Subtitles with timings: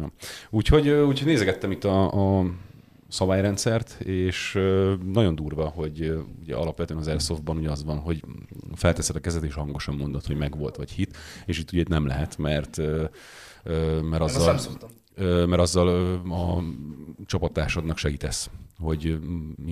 [0.00, 0.12] ja.
[0.50, 2.44] Úgyhogy, úgyhogy nézegettem itt a, a
[3.08, 4.52] szabályrendszert, és
[5.12, 8.24] nagyon durva, hogy ugye alapvetően az Airsoftban ugye az van, hogy
[8.74, 11.16] felteszed a kezed és hangosan mondod, hogy megvolt vagy hit,
[11.46, 12.76] és itt ugye nem lehet, mert
[14.02, 14.60] mert azzal,
[15.46, 15.88] mert azzal
[16.30, 16.62] a
[17.26, 19.18] csapattársadnak segítesz, hogy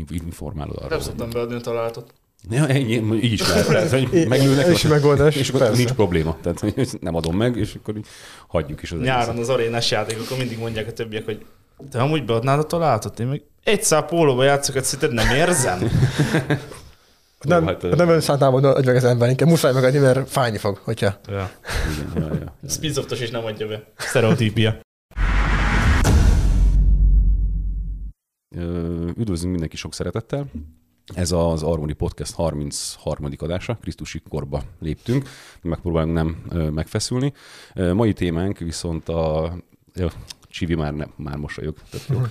[0.09, 0.89] informálod arról.
[0.89, 2.15] Nem szoktam beadni a találatot.
[2.51, 3.67] Ja, ennyi, így is lehet.
[3.67, 6.37] Tehát, hogy meglőnek, és megoldás, és akkor nincs probléma.
[6.43, 8.07] Tehát hogy nem adom meg, és akkor így
[8.49, 9.41] hagyjuk is az Nyáron egészet.
[9.41, 11.47] az arénás játékokon mindig mondják a többiek, hogy
[11.91, 13.21] te amúgy beadnád a találatot?
[13.21, 15.79] Én meg egy szál pólóba játszok, hogy szerinted nem érzem?
[17.41, 20.59] Nem, hát, nem ön szántál volna adj meg az ember, inkább muszáj megadni, mert fájni
[20.59, 21.21] fog, hogyha...
[21.27, 21.51] Ja.
[21.93, 23.17] Igen, ja, ja, ja.
[23.21, 23.85] Is nem adja be.
[23.97, 24.81] Stereotípia.
[29.17, 30.47] Üdvözlünk mindenki sok szeretettel.
[31.15, 33.29] Ez az Armoni Podcast 33.
[33.37, 35.29] adása, Krisztusi korba léptünk,
[35.63, 36.37] megpróbálunk nem
[36.75, 37.33] megfeszülni.
[37.75, 39.53] Mai témánk viszont a
[40.51, 41.77] Csivi már, ne, már mosolyog.
[42.09, 42.21] jó.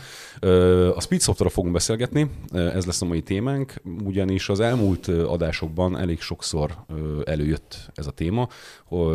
[0.95, 3.73] A Speed Software fogunk beszélgetni, ez lesz a mai témánk,
[4.04, 6.76] ugyanis az elmúlt adásokban elég sokszor
[7.26, 8.48] előjött ez a téma,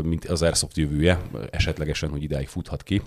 [0.03, 3.03] mint az Airsoft jövője, esetlegesen, hogy idáig futhat ki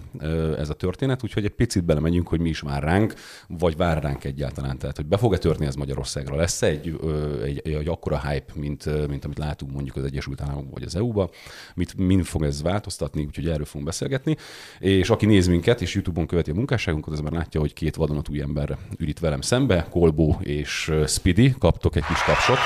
[0.57, 3.13] ez a történet, úgyhogy egy picit belemegyünk, hogy mi is vár ránk,
[3.47, 4.77] vagy vár ránk egyáltalán.
[4.77, 6.35] Tehát, hogy be fog-e törni ez Magyarországra?
[6.35, 6.99] Lesz egy,
[7.43, 11.29] egy, egy akkora hype, mint, mint amit látunk mondjuk az Egyesült Államokban vagy az EU-ba?
[11.75, 13.25] Mit, mind fog ez változtatni?
[13.25, 14.35] Úgyhogy erről fogunk beszélgetni.
[14.79, 18.41] És aki néz minket, és YouTube-on követi a munkásságunkat, az már látja, hogy két vadonatúj
[18.41, 22.58] ember ül itt velem szembe, Kolbó és Speedy, kaptok egy kis tapsot,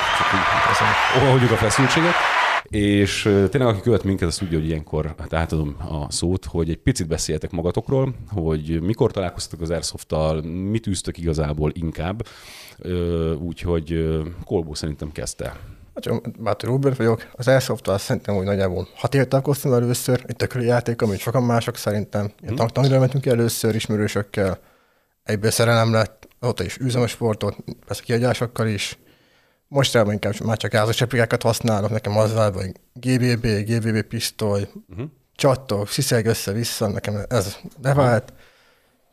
[1.32, 2.14] oldjuk a feszültséget.
[2.64, 6.78] És tényleg, aki követ minket, az tudja, hogy ilyenkor hát átadom a szót, hogy egy
[6.78, 12.26] picit beszéljetek magatokról, hogy mikor találkoztatok az Airsoft-tal, mit űztök igazából inkább.
[13.40, 15.56] Úgyhogy Kolbó szerintem kezdte.
[16.40, 17.28] Bátor Robert vagyok.
[17.32, 21.78] Az airsoft szerintem úgy nagyjából hat év találkoztam először, egy tököli játék, amit sokan mások
[21.78, 22.32] szerintem.
[22.42, 22.68] Ilyen hmm.
[22.68, 24.60] tangra mentünk először ismerősökkel,
[25.24, 27.56] egyből szerelem lett, ott is a sportot,
[27.88, 29.00] persze kiagyásokkal is.
[29.68, 35.06] Mostában inkább már csak házas replikákat használok, nekem az vált, hogy GBB, GBB pisztoly, uh-huh.
[35.36, 38.34] csattog, sziszeg össze-vissza, nekem ez bevált.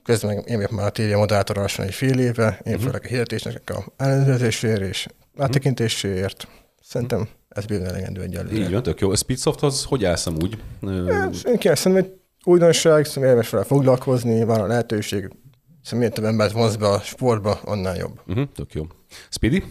[0.02, 2.82] Közben én vagyok már a TV moderátor egy fél éve, én uh-huh.
[2.84, 5.08] főleg a hirdetésnek a ellenőrzésért és
[5.38, 6.48] áttekintéséért.
[6.88, 8.56] Szerintem ez bőven elegendő egyelőre.
[8.56, 9.10] Így van, tök jó.
[9.10, 10.58] A Speedsoft az hogy állsz úgy?
[10.80, 12.12] Ja, én kérdezem, hogy
[12.44, 15.30] újdonság, szóval érdemes vele foglalkozni, van a lehetőség,
[15.82, 18.20] szóval miért több embert vonz be a sportba, annál jobb.
[18.26, 18.86] Uh-huh, tök jó.
[19.30, 19.64] Speedy?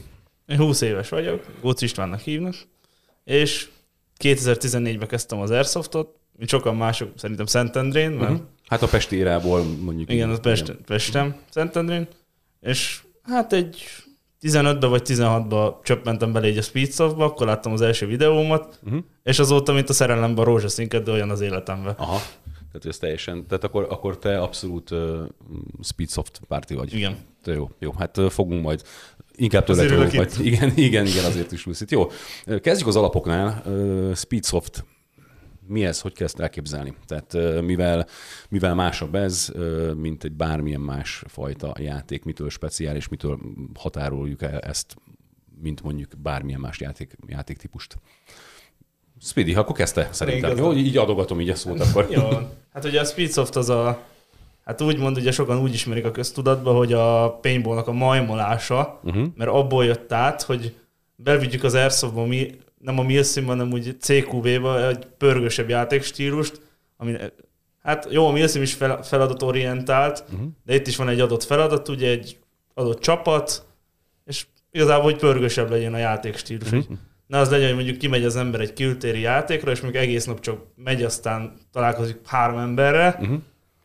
[0.45, 2.55] Én 20 éves vagyok, Gócz Istvánnak hívnak,
[3.23, 3.69] és
[4.23, 8.31] 2014-ben kezdtem az Airsoftot, mint sokan mások, szerintem Szentendrén, mert...
[8.31, 8.45] Uh-huh.
[8.67, 10.11] Hát a Pesti érából mondjuk.
[10.11, 12.07] Igen, az Pest, Pestem, Szentendrén,
[12.59, 13.83] és hát egy
[14.45, 19.03] 15-ben vagy 16-ban csöppentem bele egy a Speedsoftba, akkor láttam az első videómat, uh-huh.
[19.23, 21.93] és azóta, mint a szerelemben a rózsaszínket, de olyan az életemben.
[21.97, 22.17] Aha.
[22.71, 24.99] Tehát ez teljesen, tehát akkor, akkor te abszolút uh,
[25.83, 26.93] Speedsoft párti vagy.
[26.93, 27.17] Igen.
[27.43, 28.81] Te jó, jó, hát fogunk majd
[29.37, 31.91] Inkább tőle majd, igen, igen, igen, azért is itt.
[31.91, 32.07] Jó,
[32.61, 33.63] kezdjük az alapoknál.
[33.65, 34.85] Uh, Speedsoft
[35.67, 36.95] mi ez, hogy kell ezt elképzelni?
[37.05, 38.07] Tehát mivel,
[38.49, 39.51] mivel másabb ez,
[39.95, 43.39] mint egy bármilyen más fajta játék, mitől speciális, mitől
[43.73, 44.95] határoljuk el ezt,
[45.61, 47.97] mint mondjuk bármilyen más játék, játéktípust.
[49.21, 50.57] Speedy, akkor kezdte szerintem.
[50.57, 52.07] Jó, így adogatom így a szót akkor.
[52.09, 52.29] Jó.
[52.73, 54.01] Hát ugye a Speedsoft az a,
[54.65, 59.27] hát úgymond ugye sokan úgy ismerik a köztudatba, hogy a paintballnak a majmolása, uh-huh.
[59.35, 60.75] mert abból jött át, hogy
[61.15, 66.61] bevigyük az airsoftba mi nem a Milsim, hanem úgy CQB-ba egy pörgősebb játékstílust,
[66.97, 67.15] ami
[67.81, 70.47] hát jó, a Milsim is fel, feladatorientált, uh-huh.
[70.65, 72.39] de itt is van egy adott feladat, ugye egy
[72.73, 73.65] adott csapat,
[74.25, 76.71] és igazából, hogy pörgősebb legyen a játékstílus.
[76.71, 76.97] Uh-huh.
[77.27, 80.39] Ne az legyen, hogy mondjuk kimegy az ember egy kültéri játékra, és mondjuk egész nap
[80.39, 83.37] csak megy, aztán találkozik három emberre, uh-huh.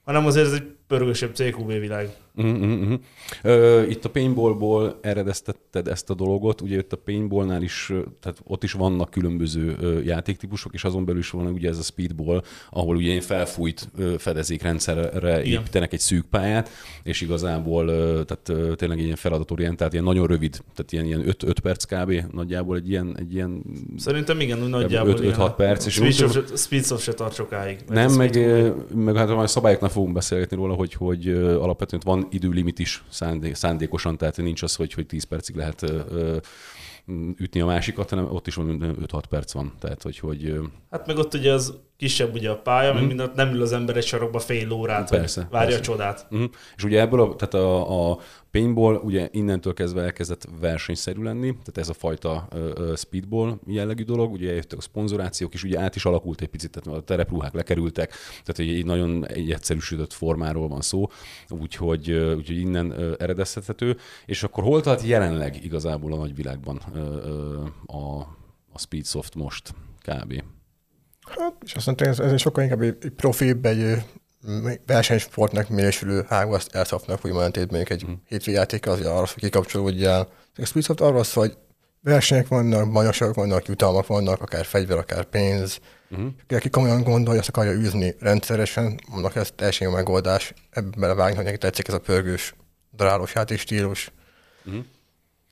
[0.05, 2.11] hanem azért ez egy pörgősebb CQB világ.
[2.37, 3.01] Uh-huh, uh-huh.
[3.45, 8.63] Uh, itt a paintballból eredeztetted ezt a dolgot, ugye itt a paintballnál is, tehát ott
[8.63, 13.13] is vannak különböző játéktípusok, és azon belül is van ugye ez a speedball, ahol ugye
[13.13, 16.71] én felfújt fedezékrendszerre építenek egy szűk pályát,
[17.03, 17.87] és igazából
[18.25, 22.33] tehát tényleg ilyen feladatorientált, ilyen nagyon rövid, tehát ilyen, ilyen 5, 5 perc kb.
[22.33, 23.63] nagyjából egy ilyen, egy ilyen
[23.97, 25.87] Szerintem igen, úgy nagyjából 5-6 perc.
[25.87, 27.79] És Speedsoft, Speedsoft se tart sokáig.
[27.89, 28.39] Nem, meg,
[28.95, 34.17] meg hát a szabályoknál fogunk beszélgetni róla, hogy, hogy alapvetően van időlimit is szándék, szándékosan,
[34.17, 35.93] tehát nincs az, hogy, hogy 10 percig lehet
[37.37, 39.73] ütni a másikat, hanem ott is van 5-6 perc van.
[39.79, 40.61] Tehát, hogy, hogy
[40.91, 42.95] Hát meg ott ugye az kisebb ugye a pálya, mm.
[42.95, 45.79] meg mindent nem ül az ember egy sarokba fél órát, persze, várja persze.
[45.79, 46.27] a csodát.
[46.31, 46.51] Uh-huh.
[46.77, 48.19] És ugye ebből a, tehát a, a
[48.51, 54.33] paintball ugye innentől kezdve elkezdett versenyszerű lenni, tehát ez a fajta uh, speedball jellegű dolog,
[54.33, 58.13] ugye jöttek a szponzorációk is, ugye át is alakult egy picit, tehát a terepruhák lekerültek,
[58.45, 61.07] tehát egy nagyon egy egyszerűsödött formáról van szó,
[61.49, 67.01] úgyhogy, uh, úgyhogy innen uh, eredeztethető, és akkor hol tart jelenleg igazából a nagyvilágban uh,
[67.87, 68.19] uh, a,
[68.73, 70.43] a Speedsoft most kb.
[71.39, 74.03] Hát, és azt mondta, ez, ez sokkal inkább egy profibb, egy
[74.87, 78.13] versenysportnak minősülő hágó, azt elszapnak, hogy mondjuk mondjuk egy mm.
[78.27, 80.29] hétfői játék az arra, hogy kikapcsolódjál.
[80.57, 81.57] A Speedsoft arról szól, hogy
[82.03, 85.81] versenyek vannak, bajnokságok vannak, jutalmak vannak, akár fegyver, akár pénz.
[86.11, 86.29] Uh-huh.
[86.49, 90.53] Aki komolyan gondolja, azt akarja űzni rendszeresen, mondok, ez teljesen jó megoldás.
[90.71, 92.55] Ebben vágni, hogy neki tetszik ez a pörgős,
[92.97, 94.13] darálós stílus.
[94.65, 94.85] Uh-huh.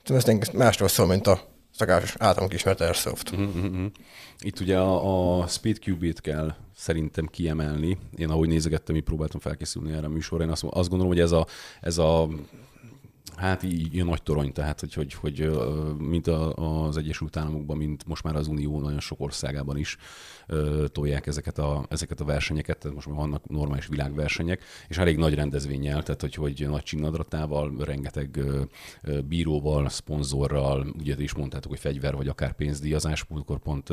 [0.04, 1.40] Ez másról szól, mint a
[1.76, 3.30] szakásos általunk ismert Airsoft.
[3.30, 3.86] Uh-huh.
[4.40, 7.98] Itt ugye a, a Speed Cube-it kell szerintem kiemelni.
[8.16, 11.32] Én ahogy nézegettem, így próbáltam felkészülni erre a műsorra, én azt, azt gondolom, hogy ez
[11.32, 11.46] a,
[11.80, 12.28] ez a
[13.38, 15.50] Hát így, így nagy torony, tehát hogy, hogy, hogy
[15.98, 19.96] mint az Egyesült Államokban, mint most már az Unió nagyon sok országában is
[20.92, 25.34] tolják ezeket a, ezeket a versenyeket, tehát most már vannak normális világversenyek, és elég nagy
[25.34, 28.40] rendezvényel, tehát hogy, hogy nagy csinnadratával, rengeteg
[29.28, 33.92] bíróval, szponzorral, ugye is mondtátok, hogy fegyver vagy akár pénzdíjazás, múltkor pont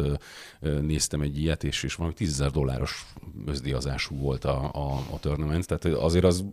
[0.81, 3.06] néztem egy ilyet, és, és valami 10 dolláros
[3.45, 6.45] özdíjazású volt a, a, a tournament, tehát azért az,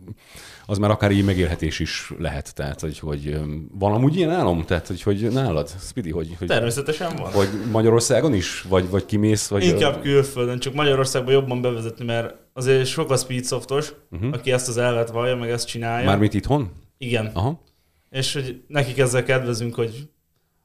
[0.65, 3.39] az már akár így megélhetés is lehet, tehát hogy, hogy
[3.71, 7.31] van amúgy ilyen álom, tehát hogy, hogy nálad, Speedy, hogy, hogy Természetesen van.
[7.33, 12.85] Vagy Magyarországon is, vagy, vagy kimész, vagy Inkább külföldön, csak Magyarországban jobban bevezetni, mert azért
[12.85, 14.29] sok a speedsoftos, uh-huh.
[14.33, 16.05] aki ezt az elvet vallja, meg ezt csinálja.
[16.05, 16.71] Mármint itthon?
[16.97, 17.31] Igen.
[17.33, 17.61] Aha.
[18.09, 20.09] És hogy nekik ezzel kedvezünk, hogy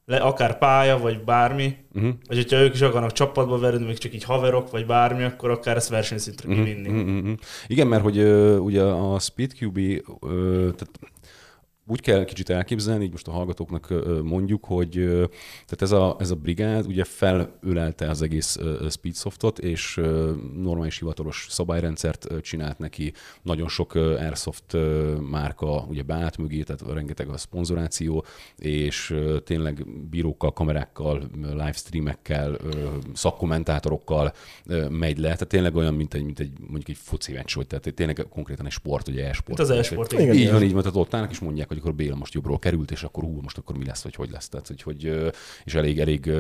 [0.05, 2.13] le, akár pálya, vagy bármi, uh-huh.
[2.27, 5.77] vagy hogyha ők is akarnak csapatba verni, még csak így haverok, vagy bármi, akkor akár
[5.77, 6.65] ezt versenyszintre uh-huh.
[6.65, 6.89] kivinni.
[6.89, 7.39] Uh-huh.
[7.67, 10.31] Igen, mert hogy uh, ugye a SpeedQB, uh,
[10.75, 10.91] tehát
[11.91, 14.91] úgy kell kicsit elképzelni, így most a hallgatóknak mondjuk, hogy
[15.65, 18.59] tehát ez a, ez a brigád ugye felölelte az egész
[18.91, 20.01] Speedsoftot, és
[20.57, 23.13] normális hivatalos szabályrendszert csinált neki,
[23.43, 24.77] nagyon sok Airsoft
[25.31, 28.25] márka ugye beállt mögé, tehát rengeteg a szponzoráció,
[28.57, 32.57] és tényleg bírókkal, kamerákkal, livestreamekkel,
[33.13, 34.33] szakkommentátorokkal
[34.89, 38.27] megy le, tehát tényleg olyan, mint egy, mint egy mondjuk egy foci meccs, tehát tényleg
[38.31, 39.59] konkrétan egy sport, ugye e-sport.
[39.59, 40.13] Itt az e-sport.
[40.13, 42.59] Így van, így van, tehát ott állnak és mondják, hogy hogy akkor Béla most jobbról
[42.59, 44.49] került, és akkor hú, most akkor mi lesz, vagy hogy lesz.
[44.49, 45.31] Tehát, hogy,
[45.65, 46.31] és elég, elég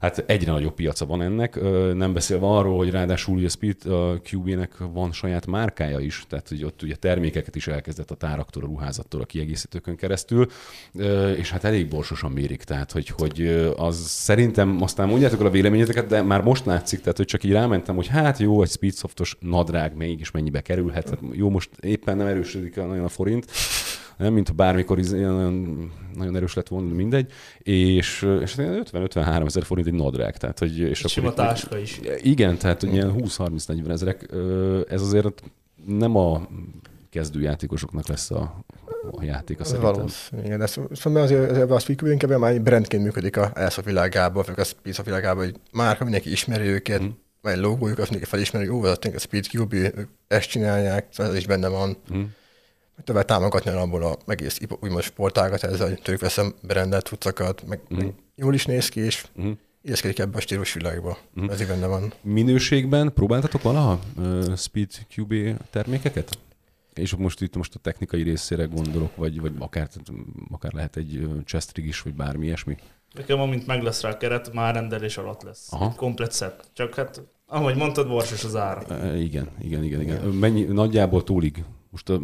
[0.00, 1.60] hát egyre nagyobb piaca van ennek,
[1.94, 6.64] nem beszélve arról, hogy ráadásul a Speed a QB-nek van saját márkája is, tehát hogy
[6.64, 10.46] ott ugye termékeket is elkezdett a táraktól, a ruházattól, a kiegészítőkön keresztül,
[11.36, 16.06] és hát elég borsosan mérik, tehát hogy, hogy az szerintem, aztán mondjátok el a véleményeteket,
[16.06, 19.96] de már most látszik, tehát hogy csak így rámentem, hogy hát jó, egy Speedsoftos nadrág
[19.96, 23.46] mégis mennyibe kerülhet, hát jó, most éppen nem erősödik nagyon a forint,
[24.18, 29.64] nem, mint bármikor is nagyon, nagyon erős lett volna, mindegy, és, és 50-53 hát ezer
[29.64, 30.78] forint egy nadrág, tehát hogy...
[30.78, 32.00] És akkor Sima táska is.
[32.16, 34.28] Igen, tehát hogy ilyen 20-30-40 ezerek,
[34.88, 35.42] ez azért
[35.86, 36.48] nem a
[37.10, 38.64] kezdőjátékosoknak lesz a,
[39.10, 39.92] a játéka szerintem.
[39.92, 40.62] Valószínű, igen.
[40.62, 44.64] Ez, szóval azért, azért a Speak inkább már brandként működik a Elsa világában, vagy a
[44.64, 47.08] Speed világában, hogy már mindenki ismeri őket, mm.
[47.42, 49.92] vagy logójuk, azt mindenki felismeri, jó, az a Speed Cube,
[50.28, 51.96] ezt csinálják, szóval ez is benne van.
[52.14, 52.22] Mm
[53.04, 58.12] tovább támogatni abból a egész úgymond sportágat, ez a tők veszem berendelt cuccokat, meg uh-huh.
[58.34, 59.56] jól is néz ki, és uh-huh.
[60.16, 61.18] Ebbe a stílus világba.
[61.36, 61.52] Uh-huh.
[61.52, 62.12] Ez benne van.
[62.22, 65.34] Minőségben próbáltatok valaha uh, Speed QB
[65.70, 66.38] termékeket?
[66.94, 69.88] És most itt most a technikai részére gondolok, vagy, vagy akár,
[70.50, 72.76] akár lehet egy chestrig is, vagy bármi ilyesmi.
[73.14, 75.72] Nekem amint meg lesz rá a keret, már rendelés alatt lesz.
[75.72, 75.94] Aha.
[75.96, 76.70] Komplet set.
[76.72, 78.82] Csak hát, ahogy mondtad, borsos az ára.
[78.88, 80.24] Uh, igen, igen, igen, igen.
[80.24, 82.20] Mennyi, nagyjából túlig most a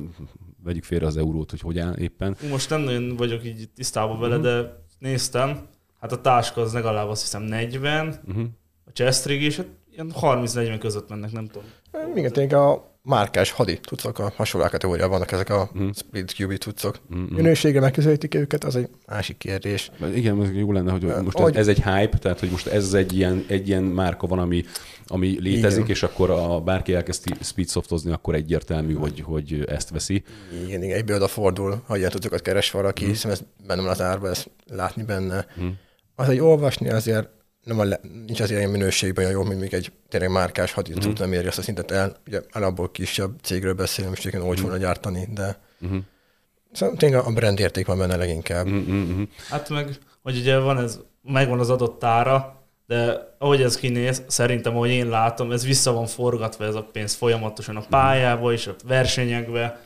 [0.65, 2.37] vegyük félre az eurót, hogy hogy áll éppen.
[2.51, 4.53] Most nem nagyon vagyok így tisztában vele, uh-huh.
[4.53, 5.67] de néztem,
[6.01, 8.35] hát a táska az legalább azt hiszem 40, uh-huh.
[8.35, 8.45] Mhm.
[8.85, 11.69] a chestrig is, hát ilyen 30-40 között mennek, nem tudom.
[12.15, 15.89] Igen, tényleg a márkás hadi tudszok, a hasonló kategóriában vannak ezek a mm.
[15.95, 17.01] split QB tudszok.
[17.15, 17.35] Mm-hmm.
[17.35, 19.91] Minőségre megközelítik őket, az egy másik kérdés.
[20.15, 21.57] Igen, ez jó lenne, hogy most hogy...
[21.57, 24.65] ez egy hype, tehát hogy most ez egy ilyen, egy ilyen márka van, ami,
[25.07, 25.91] ami létezik, igen.
[25.91, 30.25] és akkor a bárki elkezd speedsoftozni, akkor egyértelmű, hogy, hogy ezt veszi.
[30.65, 33.09] Igen, igen, egyből odafordul, ha ilyen tudatokat keres valaki, mm.
[33.09, 35.47] hiszen ez benne van az árba, ezt látni benne.
[35.61, 35.69] Mm.
[36.15, 37.29] Az, hogy olvasni azért
[37.63, 41.05] nem a le, nincs az ilyen minőségben olyan jó, mint még egy tényleg márkás hadicút
[41.05, 41.19] uh-huh.
[41.19, 42.17] nem érje azt a szintet el.
[42.27, 44.81] Ugye alapból kisebb cégről beszélünk, és egyébként olcsón uh-huh.
[44.81, 45.99] gyártani, de uh-huh.
[46.73, 48.69] Szóval tényleg a brand érték van benne leginkább.
[48.69, 49.23] Mm-hmm.
[49.49, 54.75] Hát meg, hogy ugye van ez, megvan az adott ára, de ahogy ez kinéz, szerintem,
[54.75, 58.75] ahogy én látom, ez vissza van forgatva ez a pénz folyamatosan a pályába és a
[58.87, 59.81] versenyekbe.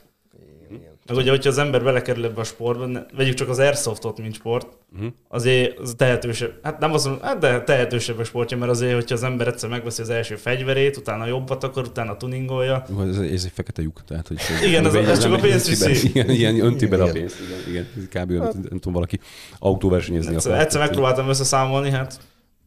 [1.06, 4.34] Meg ugye, hogyha az ember belekerül ebbe a sportba, ne- vegyük csak az Airsoftot, mint
[4.34, 5.08] sport, uh-huh.
[5.28, 9.14] azért az tehetősebb, hát nem azt mondom, hát de tehetősebb a sportja, mert azért, hogyha
[9.14, 13.52] az ember egyszer megveszi az első fegyverét, utána jobbat akar, utána tuningolja, Ez, ez egy
[13.54, 16.08] fekete lyuk, tehát hogy Igen, ez ez csak a be- viszi.
[16.08, 17.36] Igen, ilyen önti bele a pénzt.
[17.68, 18.08] Igen, igen.
[18.24, 18.30] Kb.
[18.52, 19.20] nem, tudom, valaki
[19.58, 20.58] autóversenyezni akar.
[20.58, 22.20] egyszer megpróbáltam összeszámolni, hát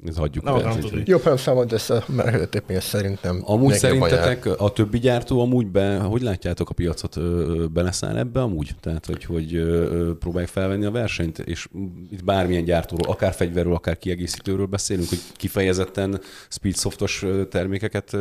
[0.05, 0.43] Ezt hagyjuk.
[0.43, 1.03] Nem akarom úgyhogy- tudni.
[1.07, 3.41] Jobb, nem számolt össze, mert pénz szerintem.
[3.45, 7.17] Amúgy szerintetek a többi gyártó amúgy be, hogy látjátok a piacot,
[7.71, 8.75] beleszáll ebbe amúgy?
[8.79, 9.63] Tehát, hogy, hogy
[10.19, 11.67] próbálják felvenni a versenyt, és
[12.11, 18.17] itt bármilyen gyártóról, akár fegyverről, akár kiegészítőről beszélünk, hogy kifejezetten speedsoftos termékeket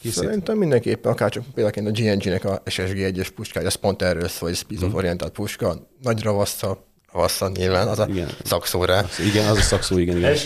[0.00, 0.22] készít?
[0.22, 4.48] Szerintem mindenképpen, akár csak például a GNG-nek a SSG 1-es puskája, ez pont erről szól,
[4.48, 8.28] hogy speed of orientált puska, nagy ravassza, ravassza nyilván, az a Igen.
[8.44, 9.04] szakszó rá.
[9.30, 10.16] Igen, az a szakszó, igen.
[10.16, 10.36] igen.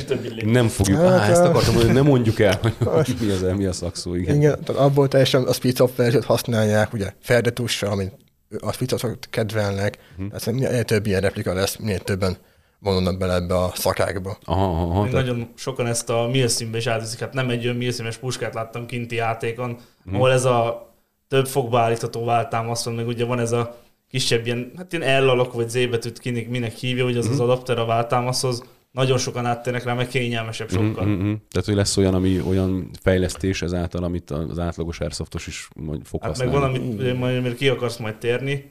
[0.44, 3.64] Nem fogjuk, Hát, á, ezt akartam mondani, hogy nem mondjuk el, hogy mi az, mi
[3.64, 4.36] a szakszó, igen.
[4.36, 8.12] Igen, tehát abból teljesen a speedsoft verziót használják, ugye ferdetussal, amit
[8.60, 10.26] a speedsoftot kedvelnek, Mhm.
[10.28, 12.36] tehát minél több ilyen replika lesz, minél többen
[12.78, 14.36] vonulnak bele ebbe a szakákba.
[14.44, 17.18] Aha, aha, tehát- nagyon sokan ezt a milszínbe is átviszik.
[17.20, 20.14] Hát nem egy olyan milszínes puskát láttam kinti játékon, hmm.
[20.14, 20.90] ahol ez a
[21.28, 23.76] több fogba állítható váltámasz van, meg ugye van ez a
[24.12, 27.32] kisebb ilyen, hát ilyen L alakú vagy Z betűt kinek minek hívja, hogy az Mhm.
[27.34, 28.62] az adapter a váltámaszhoz.
[28.90, 31.06] Nagyon sokan áttérnek rá, meg kényelmesebb sokkal.
[31.06, 31.32] Mm-hmm.
[31.50, 36.22] Tehát, hogy lesz olyan, ami olyan fejlesztés ezáltal, amit az átlagos airsoftos is majd fog
[36.22, 36.78] Hát meg használni.
[36.78, 38.68] van, amit ugye majd, mert ki akarsz majd térni,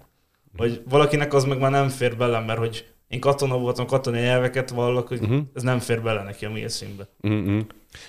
[0.57, 4.69] hogy valakinek az meg már nem fér bele, mert hogy én katona voltam, katonai elveket
[4.69, 5.31] vallok, hogy Mhm.
[5.31, 5.47] uh-huh.
[5.53, 7.07] ez nem fér bele neki a milszínbe.
[7.27, 7.59] Mm-hmm.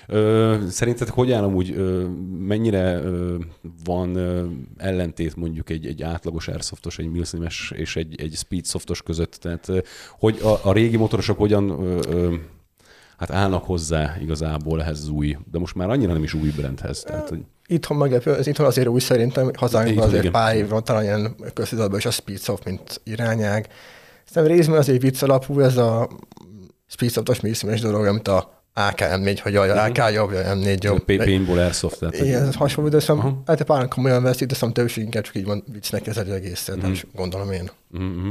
[0.07, 2.05] Ö, szerintetek hogy áll amúgy, ö,
[2.39, 3.35] mennyire ö,
[3.83, 4.45] van ö,
[4.77, 9.31] ellentét mondjuk egy, egy átlagos airsoftos, egy milsimes és egy, egy speedsoftos között?
[9.33, 9.77] Tehát ö,
[10.19, 12.33] hogy a, a régi motorosok hogyan ö, ö,
[13.17, 17.01] hát állnak hozzá igazából ehhez az új, de most már annyira nem is új brandhez.
[17.01, 20.31] Tehát, hogy, Itthon meglepő, ez itthon azért új szerintem, hazánkban azért igen.
[20.31, 23.67] pár év van, talán ilyen köztudatban is a speedsoft, mint irányág.
[24.25, 26.09] Szerintem részben azért vicc alapú ez a
[26.87, 31.03] speedsoftos milszínes dolog, amit a AKM4, hogy a AK jobb, a M4 jobb.
[31.03, 31.99] Paintball airsoft.
[31.99, 35.35] Tehát, Igen, ez hasonló, de szerintem, hát pár komolyan veszik, de szerintem többség inkább csak
[35.35, 37.69] így van viccnek az egészet, nem is gondolom én.
[37.97, 38.29] Mm-hmm.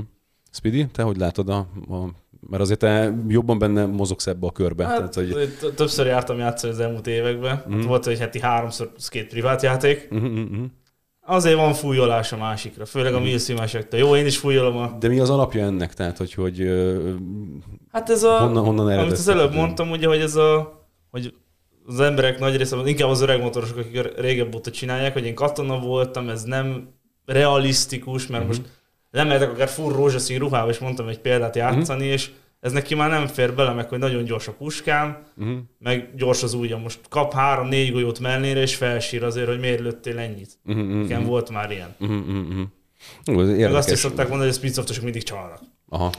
[0.50, 1.56] Speedy, te hogy látod a,
[1.88, 2.08] a
[2.50, 4.86] mert azért te jobban benne mozogsz ebbe a körbe.
[4.86, 5.56] Hát, tehát, hogy...
[5.74, 7.64] többször jártam játszani az elmúlt években.
[7.68, 7.72] Mm.
[7.72, 10.08] Hát volt egy heti háromszor két privát játék.
[10.14, 10.64] Mm-hmm.
[11.26, 13.26] Azért van fújolás a másikra, főleg a Mhm.
[13.26, 14.00] milszímesektől.
[14.00, 14.96] Jó, én is fújolom a...
[14.98, 15.94] De mi az alapja ennek?
[15.94, 16.68] Tehát, hogy, hogy
[17.92, 18.38] Hát ez a...
[18.38, 19.18] honnan, honnan amit eredett?
[19.18, 20.80] az előbb mondtam, ugye, hogy ez a...
[21.10, 21.34] Hogy
[21.86, 25.78] az emberek nagy része, inkább az öreg motorosok, akik régebb óta csinálják, hogy én katona
[25.78, 26.88] voltam, ez nem
[27.26, 28.52] realisztikus, mert Mhm.
[28.52, 28.62] most
[29.10, 32.30] lemehetek akár full rózsaszín ruhába, és mondtam egy példát játszani, és
[32.62, 35.58] ez neki már nem fér bele, meg hogy nagyon gyors a puskám, Uh-huh.
[35.78, 36.80] meg gyors az ujjam.
[36.80, 40.58] Most kap három-négy golyót mellére, és felsír azért, hogy miért lőttél ennyit.
[40.64, 40.86] Uh-huh.
[40.86, 41.94] Nekem volt már ilyen.
[42.00, 42.18] Uh-huh.
[42.28, 42.62] Uh-huh.
[43.24, 45.58] Ez azt is szokták mondani, hogy a speedsoftosok mindig csalnak.
[45.88, 46.10] Aha,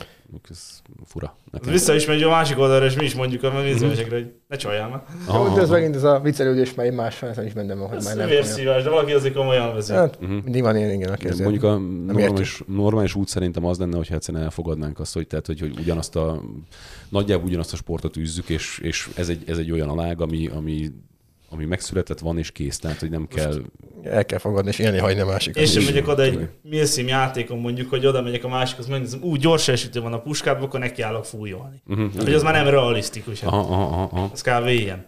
[0.49, 1.35] ez fura.
[1.45, 1.71] Ez Nekem.
[1.71, 4.89] vissza is megy a másik oldalra, és mi is mondjuk a megnézősekre, hogy ne csaljál
[4.89, 5.03] már.
[5.27, 7.87] Aha, Jó, de ez megint ez a viccelődés, mert én más ezen is bennem van,
[7.87, 9.93] hogy Ez már nem vérszívás, de valaki azért komolyan veszi.
[9.93, 10.31] Hát, Mhm.
[10.33, 11.77] mindig van ilyen, igen, De ezért- Mondjuk a
[12.13, 16.15] normális, normális út szerintem az lenne, hogyha egyszerűen elfogadnánk azt, hogy, tehát, hogy, hogy ugyanazt
[16.15, 16.41] a,
[17.09, 20.91] nagyjából ugyanazt a sportot űzzük, és, és ez, egy, ez egy olyan alág, ami, ami,
[21.53, 23.61] ami megszületett, van és kész, tehát hogy nem kell...
[24.03, 25.61] El kell fogadni, és élni hagyni a másikat.
[25.61, 29.39] Én sem megyek oda egy milszím játékon mondjuk, hogy oda megyek a másikhoz, megnézem, úgy
[29.39, 31.81] gyors esítő van a puskádban, akkor nekiállok fújolni.
[31.87, 32.13] Uh-huh.
[32.15, 33.43] Hogy az már nem realisztikus.
[33.43, 34.29] Aha, aha, aha, aha.
[34.33, 34.67] Az kb.
[34.67, 35.05] ilyen.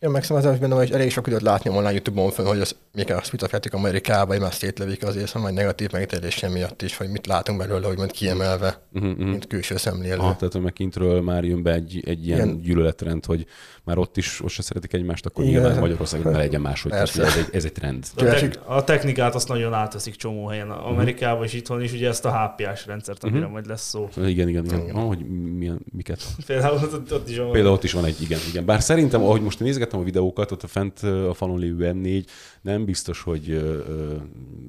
[0.00, 2.60] Én meg szerintem az is bennem, hogy elég sok időt látni online YouTube-on fönn, hogy
[2.60, 6.82] az, még a Split játék Amerikában, hogy már szétlövik azért, szóval majd negatív megítélésem miatt
[6.82, 9.26] is, hogy mit látunk belőle, hogy mond kiemelve, Uh-huh, uh-huh.
[9.28, 10.16] mint külső szemlélő.
[10.18, 12.60] Aha, tehát hogy meg kintről már jön be egy, egy ilyen Igen.
[12.60, 13.46] gyűlöletrend, hogy
[13.84, 15.60] már ott is ott se szeretik egymást, akkor Igen.
[15.60, 16.92] nyilván Magyarországon ne legyen máshogy.
[16.92, 18.04] Ez egy, ez egy trend.
[18.16, 22.24] A, tek- a technikát azt nagyon átveszik csomó helyen, Amerikában és itthon is, ugye ezt
[22.24, 23.52] a HPS rendszert, amire Mhm.
[23.52, 24.08] majd lesz szó.
[24.16, 24.90] Igen, igen, igen.
[24.92, 25.18] Ah, hogy
[25.58, 26.22] milyen, miket?
[26.46, 27.50] Például ott, ott is van.
[27.50, 28.64] Például ott is van egy, igen, igen.
[28.64, 32.24] Bár szerintem, ahogy most nézgettem a videókat, ott a fent a falon lévő M4
[32.62, 33.60] nem biztos, hogy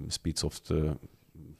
[0.09, 0.61] Speedsoft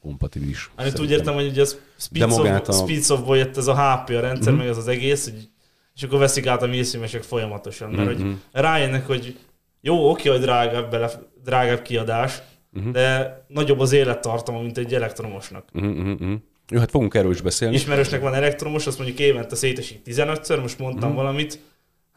[0.01, 0.71] kompatibilis.
[0.75, 1.17] Hát úgy Szerintem.
[1.17, 1.65] értem, hogy ugye a
[1.97, 2.87] Speedsoft, a- a...
[2.87, 4.61] Speedsoftból jött ez a HPA rendszer, Mhm.
[4.61, 5.49] meg ez az egész, hogy,
[5.95, 8.27] és akkor veszik át a milszímesek folyamatosan, mert Mhm.
[8.27, 9.37] hogy rájönnek, hogy
[9.81, 11.09] jó, oké, hogy drágább, bele,
[11.43, 12.91] drágább kiadás, Mhm.
[12.91, 15.65] de nagyobb az élettartama, mint egy elektromosnak.
[15.73, 16.31] Uh-huh, uh-huh.
[16.71, 17.75] Jó, hát fogunk erről is beszélni.
[17.75, 21.17] Ismerősnek van elektromos, azt mondjuk évente szétesít 15-ször, most mondtam Mhm.
[21.17, 21.59] valamit,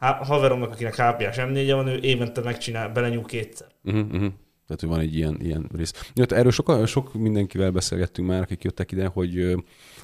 [0.03, 3.67] Há- haveromnak, akinek HPS M4 van, ő évente megcsinál, belenyúl kétszer.
[3.83, 4.31] Uh-huh, uh-huh.
[4.67, 6.11] Tehát, hogy van egy ilyen, ilyen rész.
[6.13, 9.55] Jött, erről sok, sok mindenkivel beszélgettünk már, akik jöttek ide, hogy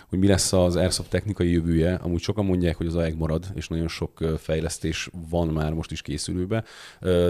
[0.09, 1.93] hogy mi lesz az Airsoft technikai jövője.
[1.93, 6.01] Amúgy sokan mondják, hogy az AEG marad, és nagyon sok fejlesztés van már most is
[6.01, 6.63] készülőbe,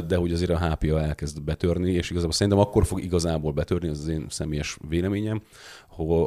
[0.08, 4.00] de hogy azért a HPA elkezd betörni, és igazából szerintem akkor fog igazából betörni, ez
[4.00, 5.42] az én személyes véleményem,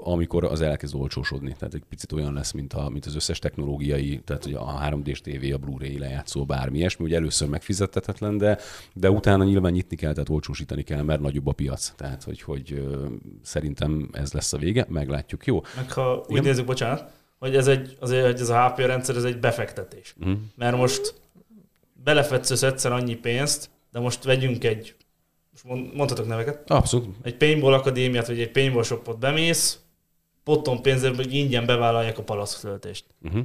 [0.03, 1.55] amikor az elkezd olcsósodni.
[1.59, 5.21] Tehát egy picit olyan lesz, mint, a, mint az összes technológiai, tehát hogy a 3D-s
[5.21, 8.59] TV, a Blu-ray lejátszó, bármi ilyesmi, hogy először megfizethetetlen, de,
[8.95, 11.93] de utána nyilván nyitni kell, tehát olcsósítani kell, mert nagyobb a piac.
[11.97, 12.89] Tehát, hogy, hogy
[13.43, 15.47] szerintem ez lesz a vége, meglátjuk.
[15.47, 15.63] Jó.
[15.77, 16.43] Meg ha úgy Igen?
[16.43, 20.15] nézzük, bocsánat, hogy ez, egy, azért, hogy ez a HP rendszer, ez egy befektetés.
[20.21, 20.39] Uh-huh.
[20.55, 21.15] Mert most
[22.05, 24.95] belefetszősz egyszer annyi pénzt, de most vegyünk egy
[25.53, 26.71] most mondhatok neveket.
[26.71, 27.17] Abszolút.
[27.23, 29.79] Egy paintball akadémiát, vagy egy paintball shopot bemész,
[30.45, 33.05] potton pénzért, hogy ingyen bevállalják a palasztöltést.
[33.23, 33.43] Uh-huh.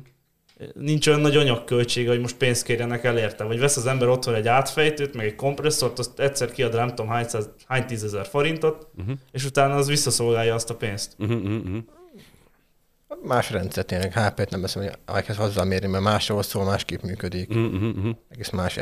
[0.74, 3.44] Nincs olyan nagy anyagköltsége, hogy most pénzt kérjenek el érte.
[3.44, 7.08] Vagy vesz az ember otthon egy átfejtőt, meg egy kompresszort, azt egyszer kiad, nem tudom,
[7.08, 9.16] hány, száz, hány tízezer forintot, uh-huh.
[9.32, 11.16] és utána az visszaszolgálja azt a pénzt.
[11.20, 11.78] Uh-huh, uh-huh.
[13.24, 17.56] Más rendszer tényleg, HP-t nem beszélem, hogy elkezd hozzá mérni, mert másról szól, másképp működik.
[17.58, 18.10] Mm-hmm.
[18.30, 18.80] Egész más,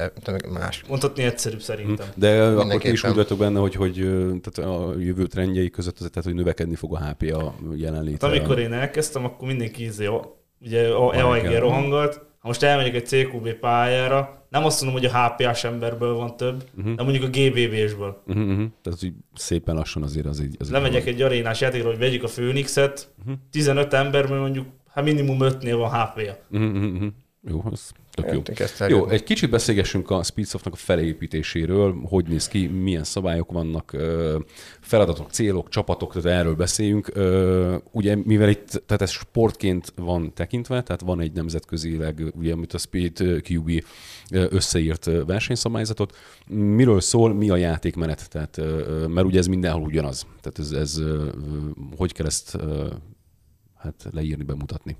[0.49, 0.83] más.
[0.87, 2.07] Mondhatni egyszerűbb szerintem.
[2.15, 3.93] De akkor ti is úgy vagytok benne, hogy, hogy
[4.41, 8.27] tehát a jövő trendjei között, tehát, hogy növekedni fog a HP a jelenléte.
[8.27, 10.09] Hát, amikor én elkezdtem, akkor mindenki izé,
[10.61, 10.81] ugye
[11.13, 16.15] EAG rohangolt, ha most elmegyek egy CQB pályára, nem azt mondom, hogy a HPA-s emberből
[16.15, 16.95] van több, uh-huh.
[16.95, 18.21] de mondjuk a GBB-sből.
[18.27, 18.43] Uh-huh.
[18.43, 18.65] Mhm, mhm.
[18.81, 20.55] Tehát hogy szépen lassan azért az így...
[20.59, 23.35] Az Lemegyek egy arénás játékra, hogy vegyük a Phoenix-et, uh-huh.
[23.51, 26.37] 15 emberből mondjuk, hát minimum 5-nél van HP-ja.
[26.49, 26.75] Uh-huh.
[26.75, 27.07] uh-huh.
[27.47, 28.87] Jó, az tök jó.
[28.87, 33.95] Jó, egy kicsit beszélgessünk a Speedsoftnak a felépítéséről, hogy néz ki, milyen szabályok vannak,
[34.79, 37.11] feladatok, célok, csapatok, tehát erről beszéljünk.
[37.91, 42.77] Ugye, mivel itt, tehát ez sportként van tekintve, tehát van egy nemzetközileg, ugye, amit a
[42.77, 43.83] Speed QB
[44.29, 46.17] összeírt versenyszabályzatot.
[46.47, 48.29] Miről szól, mi a játékmenet?
[48.29, 48.61] Tehát,
[49.07, 50.25] mert ugye ez mindenhol ugyanaz.
[50.41, 51.01] Tehát ez, ez
[51.97, 52.57] hogy kell ezt
[53.77, 54.97] hát leírni, bemutatni?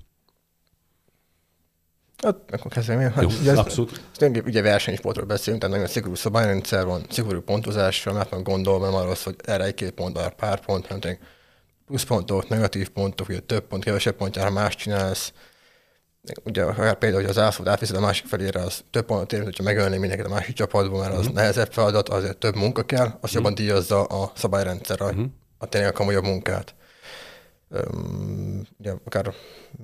[2.24, 3.12] Hát, akkor kezdem én.
[3.12, 4.02] Hát, Jó, ugye, abszolút.
[4.18, 9.04] Ez, ugye versenysportról beszélünk, tehát nagyon szigorú szabályrendszer van, szigorú pontozásra, mert van gondolva, mert
[9.04, 11.18] arról hogy erre egy-két pont, arra pár pont, nem tudom,
[11.86, 15.34] pluszpontok, negatív pontok, ugye több pont, kevesebb pont, ha más csinálsz.
[16.44, 19.64] Ugye akár például, hogy az ászlót átviszed a másik felére, az több pontot ér, hogyha
[19.64, 21.34] megölni mindenkit a másik csapatból, mert az uh-huh.
[21.36, 23.34] nehezebb feladat, azért több munka kell, azt uh-huh.
[23.34, 25.26] jobban díjazza a szabályrendszer a, uh-huh.
[25.58, 26.76] a tényleg a komolyabb munkát.
[27.70, 29.34] Um, ugye akár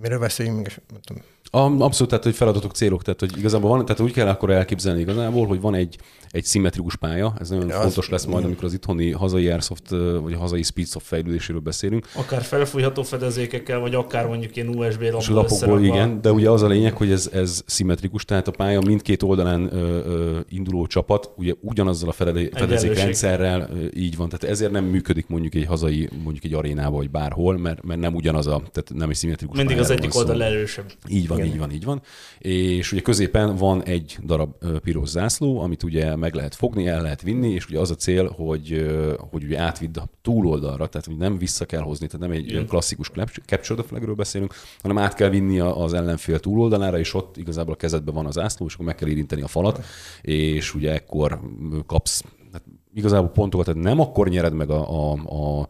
[0.02, 1.24] miről beszéljünk, és nem tudom,
[1.54, 5.48] Abszolút, tehát hogy feladatok, célok, tehát hogy igazából van, tehát úgy kell akkor elképzelni igazából,
[5.48, 5.98] hogy van egy,
[6.30, 9.90] egy szimmetrikus pálya, ez nagyon ja, fontos lesz majd, amikor az itthoni hazai Airsoft
[10.22, 12.08] vagy a hazai Speedsoft fejlődéséről beszélünk.
[12.16, 15.36] Akár felfújható fedezékekkel, vagy akár mondjuk ilyen USB lapokból.
[15.36, 19.24] Lapokból, igen, de ugye az a lényeg, hogy ez, ez szimmetrikus, tehát a pálya mindkét
[19.24, 25.28] oldalán ö, ö, induló csapat ugye ugyanazzal a fedezékrendszerrel így van, tehát ezért nem működik
[25.28, 29.10] mondjuk egy hazai, mondjuk egy arénába, vagy bárhol, mert, mert nem ugyanaz a, tehát nem
[29.10, 30.92] egy szimmetrikus Mindig az egyik oldal erősebb.
[31.08, 31.50] Így van, igen.
[31.50, 32.02] így van, így van.
[32.40, 37.22] És ugye középen van egy darab piros zászló, amit ugye meg lehet fogni, el lehet
[37.22, 41.38] vinni, és ugye az a cél, hogy, hogy ugye átvidd a túloldalra, tehát hogy nem
[41.38, 43.12] vissza kell hozni, tehát nem egy ilyen klasszikus
[43.46, 47.78] capture the flagről beszélünk, hanem át kell vinni az ellenfél túloldalára, és ott igazából a
[47.78, 49.86] kezedben van az zászló, és akkor meg kell érinteni a falat,
[50.22, 51.40] és ugye ekkor
[51.86, 52.64] kapsz hát
[52.94, 55.68] igazából pontokat, tehát nem akkor nyered meg a, a, a,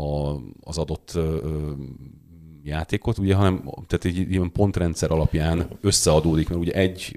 [0.00, 1.18] a, az adott
[2.64, 7.16] játékot, ugye, hanem tehát egy ilyen pontrendszer alapján összeadódik, mert ugye egy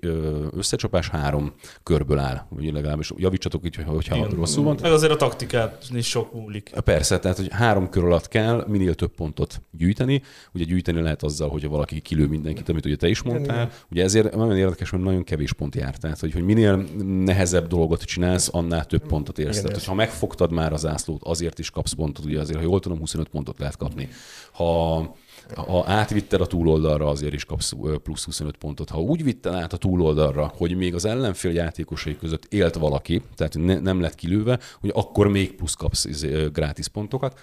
[0.51, 4.29] összecsapás három körből áll, ugye legalábbis javítsatok így, hogyha Igen.
[4.29, 4.77] rosszul van.
[4.81, 6.71] Meg azért a taktikát is sok múlik.
[6.83, 10.21] Persze, tehát hogy három kör alatt kell minél több pontot gyűjteni.
[10.53, 13.71] Ugye gyűjteni lehet azzal, hogy valaki kilő mindenkit, amit ugye te is mondtál.
[13.91, 15.97] Ugye ezért nagyon érdekes, mert nagyon kevés pont jár.
[15.97, 16.85] Tehát, hogy, hogy minél
[17.23, 19.61] nehezebb dolgot csinálsz, annál több pontot érsz.
[19.61, 22.99] Tehát, ha megfogtad már az zászlót, azért is kapsz pontot, ugye azért, ha jól tudom,
[22.99, 24.09] 25 pontot lehet kapni.
[24.51, 25.15] Ha
[25.55, 28.89] ha átvitted a túloldalra, azért is kapsz plusz 25 pontot.
[28.89, 33.57] Ha úgy vitted át a túloldalra, hogy még az ellenfél játékosai között élt valaki, tehát
[33.57, 37.39] ne, nem lett kilőve, hogy akkor még plusz kapsz izé, grátis pontokat,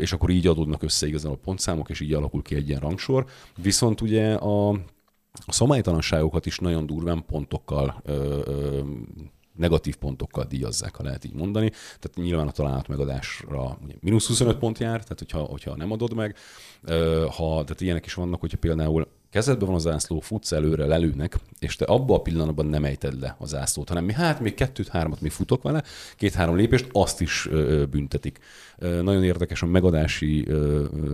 [0.00, 3.26] és akkor így adódnak össze igazán a pontszámok, és így alakul ki egy ilyen rangsor.
[3.56, 4.68] Viszont ugye a,
[5.32, 8.80] a szabálytalanságokat is nagyon durván pontokkal ö, ö,
[9.56, 11.70] negatív pontokkal díjazzák, ha lehet így mondani.
[11.70, 16.36] Tehát nyilván a találat megadásra mínusz 25 pont jár, tehát hogyha, hogyha nem adod meg.
[17.30, 21.76] Ha, tehát ilyenek is vannak, hogyha például kezedben van a zászló, futsz előre, lelőnek, és
[21.76, 25.30] te abban a pillanatban nem ejted le a zászlót, hanem mi hát még kettőt-hármat még
[25.30, 25.82] futok vele,
[26.16, 27.48] két-három lépést, azt is
[27.90, 28.38] büntetik.
[28.78, 30.48] Nagyon érdekes a megadási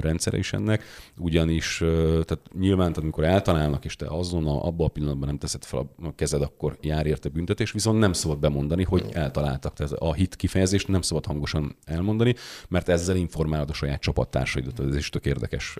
[0.01, 0.83] rendszere is ennek,
[1.19, 5.79] ugyanis tehát nyilván, tehát amikor eltalálnak, és te azonnal abban a pillanatban nem teszed fel
[6.03, 9.75] a kezed, akkor jár érte büntetés, viszont nem szabad bemondani, hogy eltaláltak.
[9.75, 12.35] Tehát a hit kifejezést nem szabad hangosan elmondani,
[12.69, 14.81] mert ezzel informálod a saját csapattársaidat.
[14.81, 15.79] Ez is tök érdekes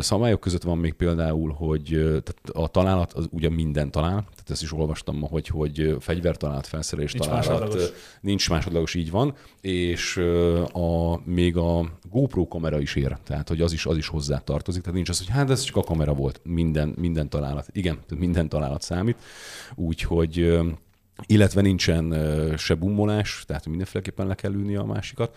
[0.00, 4.62] szabályok között van még például, hogy tehát a találat az ugye minden talál, tehát ezt
[4.62, 7.90] is olvastam ma, hogy, hogy fegyvertalálat, felszerelés nincs találat, másodlagos.
[8.20, 10.16] nincs másodlagos, így van, és
[10.72, 14.80] a, még a GoPro kamera is ér, tehát hogy az is, az is hozzá tartozik,
[14.80, 18.48] tehát nincs az, hogy hát ez csak a kamera volt, minden, minden találat, igen, minden
[18.48, 19.16] találat számít,
[19.74, 20.58] úgyhogy
[21.26, 22.14] illetve nincsen
[22.56, 25.36] se bummolás, tehát mindenféleképpen le kell ülni a másikat,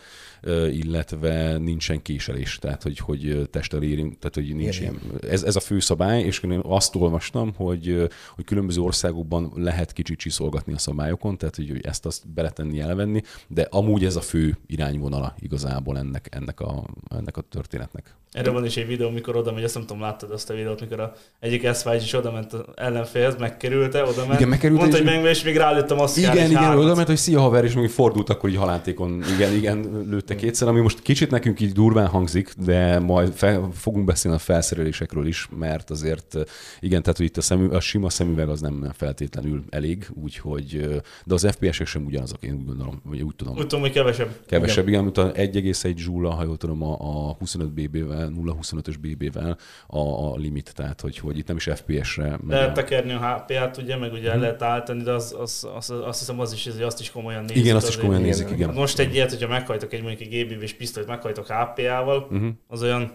[0.72, 5.00] illetve nincsen késelés, tehát hogy, hogy testtel érünk, tehát hogy nincs ilyen.
[5.22, 10.20] Ez, ez a fő szabály, és én azt olvastam, hogy, hogy különböző országokban lehet kicsit
[10.20, 15.36] csiszolgatni a szabályokon, tehát hogy ezt azt beletenni, elvenni, de amúgy ez a fő irányvonala
[15.40, 18.16] igazából ennek, ennek, a, ennek a történetnek.
[18.32, 20.82] Erre van is egy videó, mikor oda megy, azt nem tudom, láttad azt a videót,
[20.82, 25.06] mikor a egyik s is oda ment ellenfélhez, megkerülte, oda ment, igen, megkerült, mondta, hogy
[25.06, 27.90] meg, és még rálőttem azt Igen, igen, igen oda ment, hogy szia haver, és még
[27.90, 32.54] fordult, akkor így halántékon, igen, igen, lőtte kétszer, ami most kicsit nekünk így durván hangzik,
[32.58, 36.38] de majd fel, fogunk beszélni a felszerelésekről is, mert azért
[36.80, 41.34] igen, tehát hogy itt a, szemü, a sima szemüveg az nem feltétlenül elég, úgyhogy, de
[41.34, 43.56] az FPS-ek sem ugyanazok, én úgy gondolom, vagy úgy tudom.
[43.58, 44.30] Úgy tudom, hogy kevesebb.
[44.48, 48.96] Kevesebb, igen, igen mint a 1,1 zsúla, ha jól tudom, a, a 25 BB-vel, 0,25-ös
[49.02, 52.40] BB-vel a, a limit, tehát hogy, hogy itt nem is FPS-re.
[52.48, 54.42] Lehet tekerni a HP-t, ugye, meg ugye hmm.
[54.42, 57.63] lehet állítani, de az, az, az, azt hiszem az is, azt is komolyan nézik.
[57.63, 58.74] Igen, azt is komolyan nézik, igen.
[58.74, 62.39] Most egy ilyet, hogyha meghajtok egy mondjuk egy GBB-s pisztolyt, meghajtok HP-ával, uh-huh.
[62.39, 62.48] Mhm.
[62.67, 63.13] az olyan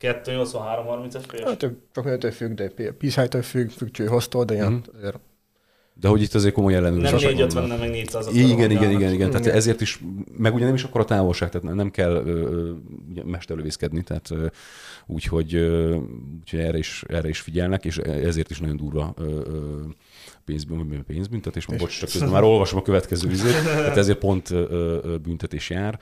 [0.00, 1.42] 283-30 FPS.
[1.42, 4.96] Hát, csak mindentől függ, de PCI-től függ, függcsőhoztól, de ilyen uh-huh.
[4.96, 5.18] azért
[6.00, 7.10] de hogy itt azért komoly ellenőrzés.
[7.10, 9.30] Nem 450, nem meg 400 Igen, igen, igen, igen, igen.
[9.30, 10.00] Tehát ezért is,
[10.36, 12.72] meg ugye nem is akkor a távolság, tehát nem kell ö,
[13.24, 14.30] mesterlövészkedni, tehát
[15.06, 15.54] úgyhogy,
[16.40, 19.40] úgyhogy erre, is, erre is figyelnek, és ezért is nagyon durva ö,
[20.48, 24.54] pénzbüntetés, pénzbüntetés, bocs, csak közben már olvasom a következő vizet, tehát ezért pont
[25.22, 25.98] büntetés jár.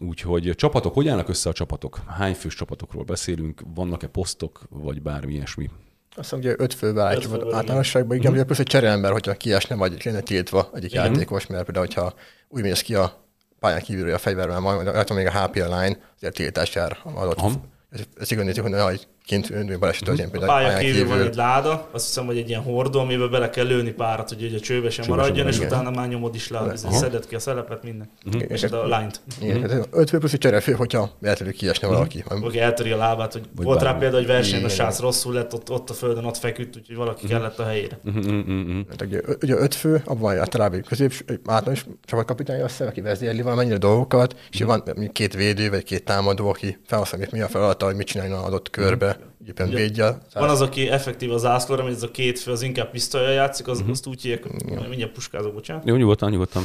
[0.00, 2.00] Úgyhogy csapatok, hogy állnak össze a csapatok?
[2.06, 3.62] Hány fős csapatokról beszélünk?
[3.74, 5.70] Vannak-e posztok, vagy bármi ilyesmi?
[6.16, 8.42] Azt mondja, hogy öt főbe állítjuk általánosságban, igen, mm-hmm.
[8.42, 11.04] plusz egy cserélember, hogyha kiesne, vagy lenne tiltva egyik igen.
[11.04, 12.14] játékos, mert például, hogyha
[12.48, 13.24] úgy mész ki a
[13.58, 17.38] pályán kívülről a fegyverrel, majd még a HP line, azért tiltás jár adott.
[17.38, 17.52] Aha.
[17.90, 20.52] Ez, ez igaz, hogy kint baleset történt például.
[20.52, 23.66] A pálya kívül van egy láda, azt hiszem, hogy egy ilyen hordó, amiben bele kell
[23.66, 27.26] lőni párat, hogy ugye a csőbe sem maradjon, és utána már nyomod is le, szedett
[27.26, 28.08] ki a szelepet, minden.
[28.26, 28.42] Uh-huh.
[28.48, 29.20] És a lányt.
[29.40, 32.08] Igen, öt plusz egy cserefő, hogyha véletlenül kiesne uh-huh.
[32.10, 32.24] valaki.
[32.40, 35.54] Vagy eltöri a lábát, hogy vagy volt rá például, hogy versenyen a srác rosszul lett,
[35.54, 37.40] ott, ott a földön, ott feküdt, úgyhogy valaki uh-huh.
[37.40, 37.98] kellett a helyére.
[38.04, 38.78] Uh-huh.
[38.88, 43.42] Hát, ugye, ugye öt fő, abban van általában egy középső, általános csapatkapitány, azt aki vezérli
[43.42, 47.94] valamennyire dolgokat, és van két védő, vagy két támadó, aki felhasználja, mi a feladata, hogy
[47.94, 49.09] mit csináljon adott körbe
[49.46, 50.18] éppen Ugye, védje.
[50.32, 53.68] Van az, aki effektív az zászlóra, hogy ez a két fő, az inkább pisztolyjal játszik,
[53.68, 53.92] az, uh-huh.
[53.92, 55.86] azt úgy hívják, hogy mindjárt puskázok, bocsánat.
[55.86, 56.62] Jó, nyugodtan, nyugodtan.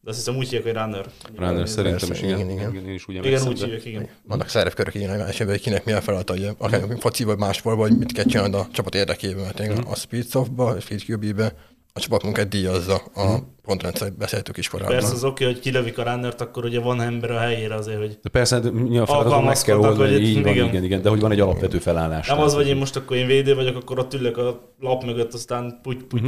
[0.00, 1.06] De azt hiszem úgy hívják, hogy runner.
[1.36, 2.38] Runner, szerintem is, igen.
[2.38, 2.74] Igen, igen.
[2.74, 4.08] igen, is úgy igen úgy hívják, igen.
[4.22, 7.00] Vannak szerepkörök, igen, esetben, hogy kinek mi a feladata, hogy akár uh-huh.
[7.00, 9.90] foci vagy más vagy mit kell csinálni a csapat érdekében, mert uh-huh.
[9.90, 11.52] a Speedsoftba, a Speed QB-be
[11.92, 13.38] a csapatmunkát díjazza a
[13.68, 14.94] uh-huh pontrendszer beszéltük is korábban.
[14.94, 18.18] Persze az oké, hogy kilövik a runnert, akkor ugye van ember a helyére azért, hogy
[18.22, 20.66] de persze, de mi a feladatot meg kell oldani, hogy így van, igen.
[20.66, 22.28] igen, igen, de hogy van egy alapvető felállás.
[22.28, 25.34] Nem az, hogy én most akkor én védő vagyok, akkor ott ülök a lap mögött,
[25.34, 26.22] aztán puty, puty.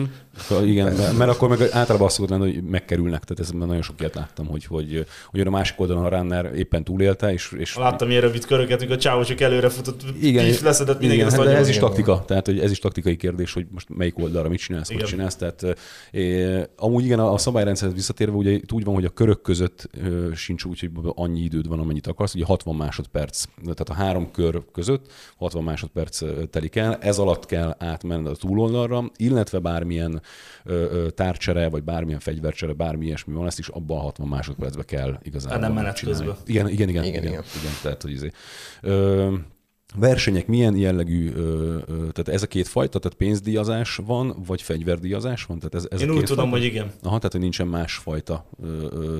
[0.48, 0.68] Uh-huh.
[0.68, 4.14] Igen, mert akkor meg általában azt szokott lenni, hogy megkerülnek, tehát ez nagyon sok ilyet
[4.14, 7.52] láttam, hogy, hogy, hogy a másik oldalon a runner éppen túlélte, és...
[7.58, 11.44] és Láttam ilyen rövid köröket, amikor a csávó csak előre futott, igen, leszedett igen, hát
[11.44, 14.58] de ez is taktika, tehát hogy ez is taktikai kérdés, hogy most melyik oldalra mit
[14.58, 15.36] csinálsz, hogy csinálsz.
[15.36, 15.76] Tehát,
[16.10, 19.90] é, amúgy igen, a szabályrendszerhez visszatérve, ugye itt úgy van, hogy a körök között
[20.34, 24.62] sincs úgy, hogy annyi időd van, amennyit akarsz, ugye 60 másodperc, tehát a három kör
[24.72, 30.22] között 60 másodperc telik el, ez alatt kell átmenni a túloldalra, illetve bármilyen
[31.14, 35.58] tárcsere, vagy bármilyen fegyvercsere, bármi ilyesmi van, ezt is abban a 60 másodpercben kell igazából.
[35.58, 36.36] Nem menet közben.
[36.46, 38.30] Igen, igen, igen, igen, igen, igen, igen, tehát hogy izé.
[38.80, 39.34] Ö,
[39.94, 41.32] versenyek milyen jellegű,
[41.86, 45.58] tehát ez a két fajta, tehát pénzdíjazás van, vagy fegyverdíjazás van?
[45.58, 46.56] Tehát ez, ez Én a úgy tudom, fajta?
[46.56, 46.84] hogy igen.
[47.02, 48.46] Aha, tehát hogy nincsen másfajta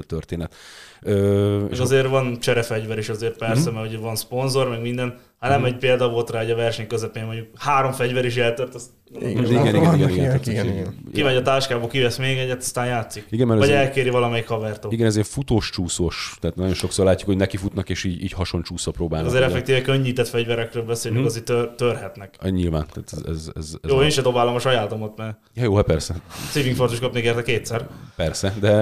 [0.07, 0.55] történet.
[1.03, 3.75] Ö, és azért van cserefegyver is azért persze, uh-huh.
[3.75, 7.25] mert hogy van szponzor, meg minden, nem egy példa volt rá, hogy a verseny közepén
[7.25, 10.31] mondjuk három fegyver is eltört, azt Igen, Igen, igen, igen, igen, igen,
[10.65, 10.95] hogy- igen.
[11.15, 13.25] kimegy a táskába, kivesz még egyet, aztán játszik.
[13.31, 14.93] Igen, mert Vagy elkéri valamelyik havertól.
[14.93, 18.33] Igen, ez ilyen futós csúszós, tehát nagyon sokszor látjuk, hogy neki futnak, és így, így
[18.33, 19.29] hason csúszva próbálnak.
[19.29, 21.29] Azért effektíve könnyített fegyverekről beszélünk, Mhm.
[21.29, 22.35] azért tör, törhetnek.
[22.41, 25.37] Ah, Nyilván, tehát ez, ez, ez, ez Jó, a- én se dobálom a sajátomat, mert
[25.55, 26.15] ja, jó, hát persze,
[26.51, 27.87] szívinfarktus kapnék érte kétszer.
[28.17, 28.73] persze, de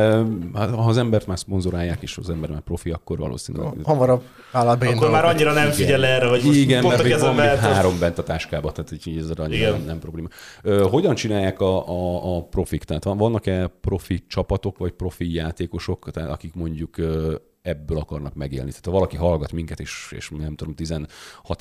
[0.55, 3.73] hát, ha az embert már szponzorálják, és az ember már profi, akkor valószínűleg...
[3.85, 4.71] Hamarabb áll a.
[4.81, 8.19] Akkor már annyira nem figyel erre, hogy Igen, pont mert a van még három bent
[8.19, 10.29] a táskába, tehát így ez annyira nem, nem probléma.
[10.63, 12.85] Ö, hogyan csinálják a, a, a profik?
[12.85, 16.97] Tehát van- vannak-e profi csapatok, vagy profi játékosok, tehát akik mondjuk
[17.69, 18.69] ebből akarnak megélni.
[18.71, 21.09] Tehát ha valaki hallgat minket, és, és nem tudom, 16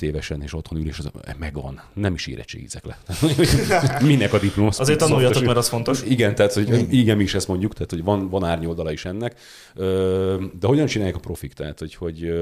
[0.00, 2.98] évesen, és otthon ül, és az megvan, nem is érettségizek le.
[4.06, 4.70] Minek a diploma?
[4.76, 6.02] Azért tanuljatok, mert az fontos.
[6.02, 9.40] Igen, tehát hogy igen, mi is ezt mondjuk, tehát hogy van, van árnyoldala is ennek.
[10.58, 11.52] De hogyan csinálják a profik?
[11.52, 12.32] Tehát, hogy, hogy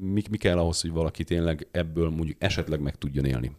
[0.00, 3.52] mi, mi kell ahhoz, hogy valaki tényleg ebből mondjuk esetleg meg tudjon élni?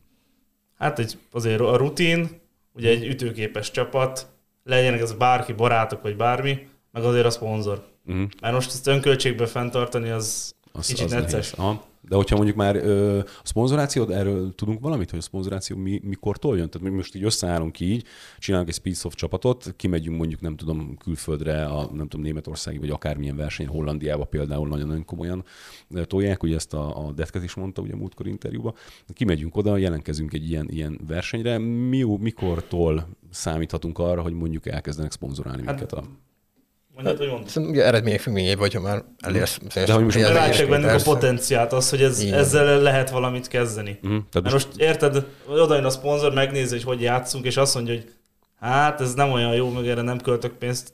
[0.78, 2.30] Hát egy, azért a rutin,
[2.74, 4.28] ugye egy ütőképes csapat,
[4.64, 7.88] legyenek ez bárki, barátok vagy bármi, meg azért a szponzor.
[8.06, 8.30] Uh-huh.
[8.42, 11.32] Mert most ezt önköltségbe fenntartani, az, az kicsit necces.
[11.32, 11.54] nehéz.
[11.58, 11.88] Aha.
[12.10, 16.58] De hogyha mondjuk már ö, a szponzorációd, erről tudunk valamit, hogy a szponzoráció mi, mikortól
[16.58, 16.70] jön?
[16.70, 18.06] Tehát mi most így összeállunk így,
[18.38, 23.36] csinálunk egy Speedsoft csapatot, kimegyünk mondjuk nem tudom külföldre, a nem tudom Németországi vagy akármilyen
[23.36, 25.44] verseny, Hollandiába például nagyon-nagyon komolyan
[26.04, 28.74] tolják, ugye ezt a, a Detket is mondta ugye a múltkor interjúban.
[29.14, 31.58] Kimegyünk oda, jelentkezünk egy ilyen, ilyen versenyre.
[31.58, 36.04] Mi, mikortól számíthatunk arra, hogy mondjuk elkezdenek szponzorálni Hát, minket a...
[37.04, 37.70] Mondjad, hogy mondod.
[37.72, 39.60] Ugye eredmények függvényében, hogyha már elérsz.
[39.74, 41.06] De hogy most látják bennük a persze.
[41.06, 42.34] potenciált, az, hogy ez, Igen.
[42.40, 43.90] ezzel lehet valamit kezdeni.
[44.04, 44.10] Uh-huh.
[44.32, 47.94] Tehát Mert most érted, oda jön a szponzor, megnézi, hogy hogy játszunk, és azt mondja,
[47.94, 48.14] hogy
[48.60, 50.94] hát ez nem olyan jó, meg erre nem költök pénzt.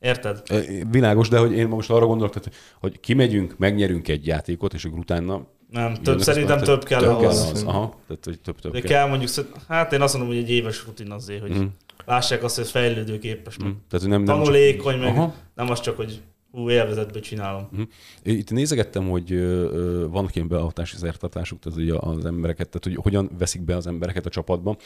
[0.00, 0.42] Érted?
[0.90, 4.98] Világos, de hogy én most arra gondolok, tehát, hogy kimegyünk, megnyerünk egy játékot, és akkor
[4.98, 5.46] utána...
[5.70, 6.80] Nem, több, szerintem szponzorok.
[6.80, 7.34] több kell több ahhoz.
[7.36, 7.62] Kell ahhoz.
[7.62, 8.90] Aha, tehát hogy több, több De kell.
[8.90, 9.30] kell mondjuk,
[9.68, 11.64] hát én azt mondom, hogy egy éves rutin azért, hogy Mhm.
[12.04, 13.76] Lássák azt, hogy fejlődőképes, meg Mhm.
[13.88, 15.34] Tehát, nem, nem tanulékony, meg Aha.
[15.54, 16.20] nem az csak, hogy
[16.52, 17.68] hú, élvezetből csinálom.
[17.70, 17.82] Mhm.
[18.22, 23.30] Itt nézegettem, hogy ö, vannak ilyen beavatási szertartások, tehát hogy az embereket, tehát hogy hogyan
[23.38, 24.76] veszik be az embereket a csapatba.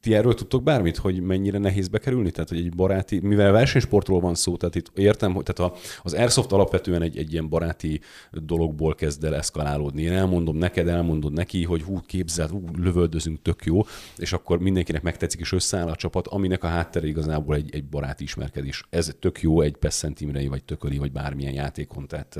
[0.00, 2.30] Ti erről tudtok bármit, hogy mennyire nehéz bekerülni?
[2.30, 6.12] Tehát, hogy egy baráti, mivel versenysportról van szó, tehát itt értem, hogy tehát a, az
[6.12, 10.02] Airsoft alapvetően egy, egy ilyen baráti dologból kezd el eszkalálódni.
[10.02, 13.80] Én elmondom neked, elmondod neki, hogy hú, képzeld, hú, lövöldözünk, tök jó,
[14.16, 18.24] és akkor mindenkinek megtetszik, és összeáll a csapat, aminek a háttere igazából egy, egy baráti
[18.24, 18.84] ismerkedés.
[18.90, 22.38] Ez tök jó egy Pesszen Teamre, vagy Tököli, vagy bármilyen játékon, tehát,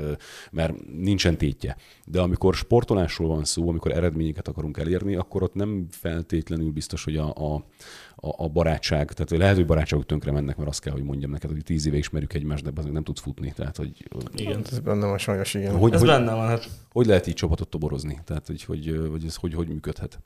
[0.51, 1.75] mert nincsen tétje.
[2.05, 7.17] De amikor sportolásról van szó, amikor eredményeket akarunk elérni, akkor ott nem feltétlenül biztos, hogy
[7.17, 7.55] a, a,
[8.15, 11.49] a, a barátság, tehát lehet, hogy barátságok tönkre mennek, mert azt kell, hogy mondjam neked,
[11.49, 13.53] hogy tíz éve ismerjük egymást, de az nem tudsz futni.
[13.55, 14.61] Tehát, hogy, Igen.
[14.71, 15.77] Ez benne van sajnos, igen.
[15.77, 18.21] hogy, Ez hogy, benne van, hát hogy lehet így csapatot toborozni?
[18.25, 20.19] Tehát, hogy, hogy, hogy ez hogy, hogy működhet?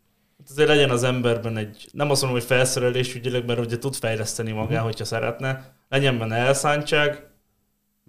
[0.50, 4.52] azért legyen az emberben egy, nem azt mondom, hogy felszerelés ügyileg, mert ugye tud fejleszteni
[4.52, 5.74] magát, hogyha szeretne.
[5.90, 7.28] Legyen benne elszántság,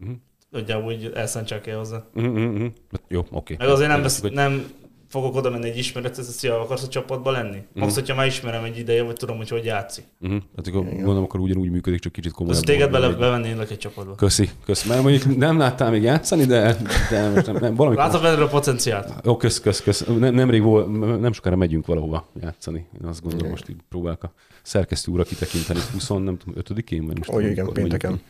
[0.00, 0.16] Uh-huh.
[0.50, 2.04] nagyjából úgy elszántság kell hozzá.
[2.14, 2.66] Uh-huh, uh-huh.
[3.08, 3.54] Jó, oké.
[3.58, 4.66] Meg azért nem, vesz, hogy- nem
[5.08, 7.58] fogok oda menni egy ismerethez, hogy szia, akarsz a csapatba lenni?
[7.74, 10.04] Max, hogyha már ismerem egy ideje, vagy tudom, hogy hogy játszik.
[10.20, 10.40] Uh-huh.
[10.56, 12.62] Hát akkor gondolom, akkor ugyanúgy működik, csak kicsit komolyabb.
[12.64, 14.14] téged bele, Egy- bevennélek egy csapatba.
[14.14, 14.88] Köszi, köszi.
[14.88, 16.76] Mert mondjuk nem láttál még játszani, de,
[17.10, 18.04] de most nem, nem valamikor...
[18.04, 19.26] Látom benne a potenciált.
[19.26, 20.04] Ó, kösz, kösz, kösz.
[20.18, 22.86] Nem, nemrég volt, nem sokára megyünk valahova játszani.
[23.00, 23.50] Én azt gondolom, Igen.
[23.50, 24.32] most így próbálok a
[24.62, 28.20] szerkesztő úrra kitekinteni 20, nem tudom, 5-én, vagy most Ó, igen, mikor megyünk.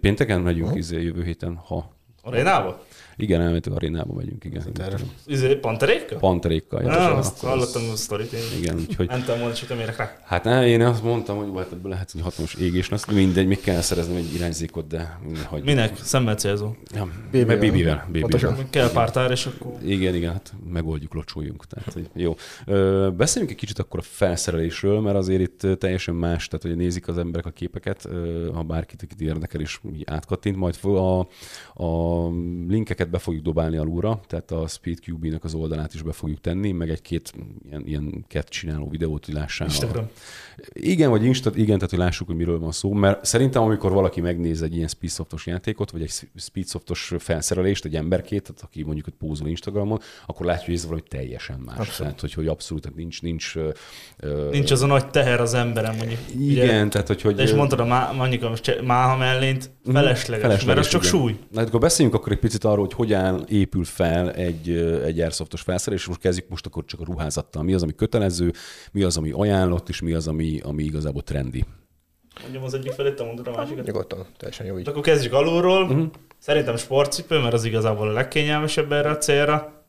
[0.00, 0.40] Pénteken.
[0.40, 1.92] Megyünk izé, jövő héten, ha.
[2.22, 2.86] Arénába?
[3.16, 4.62] Igen, elmentünk arénába megyünk, igen.
[5.26, 6.18] Izé, panterékkal?
[6.18, 6.82] Panterékkal.
[6.82, 7.18] Ja, játszani.
[7.18, 8.40] azt Akkor az- hallottam a sztorit én.
[8.58, 10.18] Igen, úgyhogy Mentem volna, csak nem érek rá.
[10.24, 13.46] Hát nem, én azt mondtam, hogy hát ebből lehet, hogy hatalmas égés lesz, de mindegy,
[13.46, 15.96] még kell szereznem egy irányzékot, de hogy Minek?
[15.96, 16.70] Szemmel célzó.
[16.94, 17.56] Ja, BB-vel.
[17.56, 18.06] BB-vel.
[18.20, 18.56] Pontosan.
[18.70, 19.72] Kell pár tár, és akkor...
[19.82, 21.64] Igen, igen, hát megoldjuk, locsoljunk.
[21.66, 22.34] Tehát, jó.
[23.10, 27.18] Beszéljünk egy kicsit akkor a felszerelésről, mert azért itt teljesen más, tehát hogy nézik az
[27.18, 28.08] emberek a képeket,
[28.54, 31.20] ha bárkit akit érdekel, és így átkattint, majd a,
[31.84, 32.28] a
[32.68, 36.90] linkeket be fogjuk dobálni alulra, tehát a SpeedQB-nek az oldalát is be fogjuk tenni, meg
[36.90, 37.32] egy-két
[37.68, 39.66] ilyen, ilyen kett csináló videót, hogy lássál.
[39.66, 40.08] a- Instagram.
[40.72, 44.20] igen, vagy Insta, igen, tehát hogy lássuk, hogy miről van szó, mert szerintem amikor valaki
[44.20, 49.14] megnéz egy ilyen Speedsoftos játékot, vagy egy Speedsoftos felszerelést, egy emberkét, tehát aki mondjuk hogy
[49.18, 51.76] pózol Instagramon, akkor látja, hogy ez valami teljesen más.
[51.78, 51.96] Abszolút.
[51.98, 53.56] Tehát, hogy, hogy abszolút tehát nincs, nincs,
[54.16, 56.18] ö, Nincs az a nagy teher az emberem, mondjuk.
[56.38, 58.52] igen, tehát hogy, hogy és mondtad a má, mondjuk a
[58.84, 61.08] máha mellényt, felesleges, mert az csak Mhm.
[61.14, 61.20] igen.
[61.20, 61.36] súly.
[61.50, 64.70] Na, hát akkor beszéljünk akkor egy picit arról, hogy hogyan épül fel egy,
[65.04, 67.62] egy airsoftos felszerelés, és most kezdjük most akkor csak a ruházattal.
[67.62, 68.52] Mi az, ami kötelező,
[68.92, 71.64] mi az, ami ajánlott, és mi az, ami, ami igazából trendi.
[72.42, 73.86] Mondjam az egyik felét, te mondod a másikat.
[73.86, 74.88] Nyugodtan, teljesen jó így.
[74.88, 75.86] akkor kezdjük alulról.
[75.86, 76.04] Mhm.
[76.38, 79.86] Szerintem sportcipő, mert az igazából a legkényelmesebb erre a célra.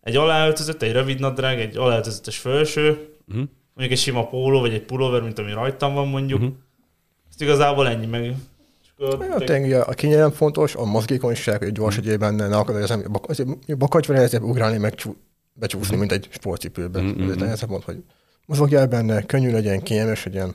[0.00, 2.88] egy aláöltözött, egy rövid nadrág, egy aláöltözetes felső,
[3.28, 3.44] uh-huh.
[3.74, 6.40] mondjuk egy sima póló, vagy egy pulóver, mint ami rajtam van mondjuk.
[6.40, 6.54] Uh-huh.
[7.28, 8.34] Ezt igazából ennyi meg.
[8.98, 13.02] Ja, tényleg a kényelem fontos, a mozgékonyság, hogy gyors egyéb benne, ne akadályozom,
[13.78, 15.16] bakacsban nehezebb ugrálni, meg csú,
[15.52, 17.04] becsúszni, mint egy sportcipőben.
[17.04, 17.30] Mm-hmm.
[17.30, 18.02] Ez nehezebb mond, hogy
[18.46, 20.54] mozogjál benne, könnyű legyen, kényelmes legyen,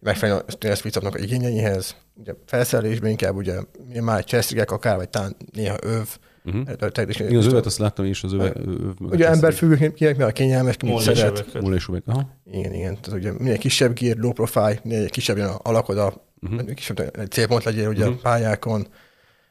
[0.00, 1.96] megfelelően a stresszpicapnak a igényeihez.
[2.14, 3.60] Ugye felszerelésben inkább ugye
[4.00, 6.06] már csesztrigek akár, vagy talán néha öv.
[6.44, 6.62] Uh-huh.
[7.08, 9.54] Igen, az övet azt láttam is, az öve, öv, Ugye ember
[9.94, 11.60] kinek mi a kényelmes, mit szeret.
[11.60, 12.40] Múlésüveg, aha.
[12.52, 12.98] Igen, igen.
[13.00, 16.74] Tehát ugye minél kisebb gír, low profile, minél kisebb jön a alakoda, uh-huh.
[16.74, 18.18] kisebb célpont legyél ugye uh-huh.
[18.18, 18.86] a pályákon.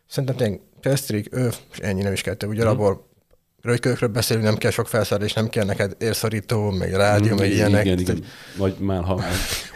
[0.08, 2.36] Szerintem tényleg testrig, öv, és ennyi nem is kell.
[2.46, 2.72] Ugye uh-huh.
[2.72, 3.07] abból
[3.68, 7.86] rögykölökről beszélünk, nem kell sok felszerelés, nem kell neked érszorító, meg rádió, mm, meg ilyenek.
[7.86, 8.24] Igen, igen.
[8.58, 9.22] Vagy már ha...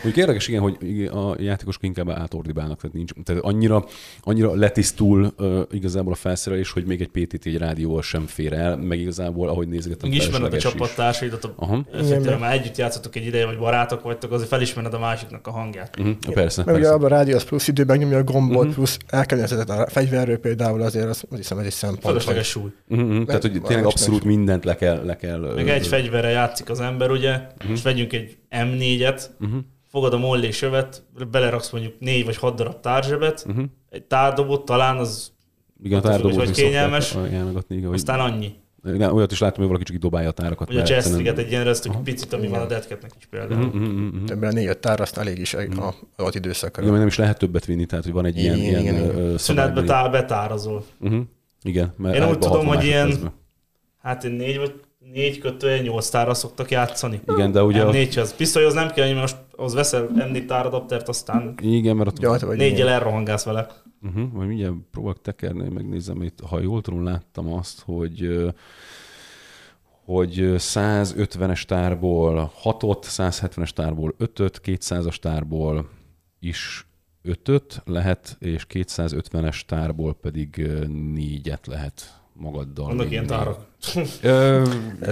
[0.06, 3.86] Úgy érdekes, igen, hogy a játékosok inkább átordibálnak, tehát, nincs, tehát annyira,
[4.21, 8.77] annyira letisztul uh, igazából a felszerelés, hogy még egy PTT egy rádióval sem fér el,
[8.77, 11.86] meg igazából, ahogy nézgetem, Ismered a csapattársaidat, a,
[12.39, 15.99] már együtt játszotok egy ideje, vagy barátok vagytok, azért felismered a másiknak a hangját.
[15.99, 16.34] Uh-huh.
[16.34, 18.73] Persze, Mert ugye a rádió az plusz időben nyomja a gombot, uh-huh.
[18.73, 22.06] plusz elkerülhetetett a fegyverről például azért, az, az hiszem ez egy szempont.
[22.06, 22.69] Fölösleges súly.
[22.88, 23.25] Uh-huh.
[23.25, 25.53] Tehát, hogy tényleg abszolút mindent le kell, le kell...
[25.55, 27.71] Meg egy fegyverre játszik az ember, ugye, uh-huh.
[27.71, 29.59] és vegyünk egy M4-et, uh-huh.
[29.87, 33.65] fogad a mollé sövet, beleraksz mondjuk négy vagy hat darab tárzsebet, uh-huh.
[33.89, 35.31] egy tárdobot talán az
[35.83, 37.15] igen, a tárdobot vagy kényelmes,
[37.69, 38.59] igen, aztán annyi.
[38.81, 40.67] Ne, olyat is látom, hogy valaki csak így dobálja a tárakat.
[40.67, 43.71] Vagy a chestiget egy ilyen resztük, picit, ami van a detketnek is például.
[44.27, 45.85] Ebben a négy tár, azt elég is uh-huh.
[45.85, 46.83] a alatt időszakra.
[46.83, 50.11] Igen, nem is lehet többet vinni, tehát hogy van egy ilyen, ilyen, ilyen Szünetbe tár,
[50.11, 50.83] betárazol.
[50.99, 51.21] Uh-huh.
[51.63, 53.31] Igen, mert Én úgy tudom, hogy ilyen,
[54.01, 54.81] hát én négy vagy
[55.13, 57.21] négy kötője, nyolc tárra szoktak játszani.
[57.27, 57.83] Igen, de ugye...
[57.85, 58.35] M4 az.
[58.35, 62.89] Pisztoly az nem kell, hogy most az veszel M4 táradaptert, aztán igen, mert ott négyel
[62.89, 63.67] elrohangálsz vele.
[64.01, 68.51] Uh-huh, vagy mindjárt próbálok tekerni, megnézem itt, ha jól tudom, láttam azt, hogy
[70.05, 75.89] hogy 150-es tárból 6-ot, 170-es tárból 5-öt, 200-as tárból
[76.39, 76.87] is
[77.23, 80.67] 5-öt lehet, és 250-es tárból pedig
[81.15, 82.85] 4-et lehet magaddal.
[82.85, 83.70] Vannak ilyen tárak.
[84.21, 84.63] Ö,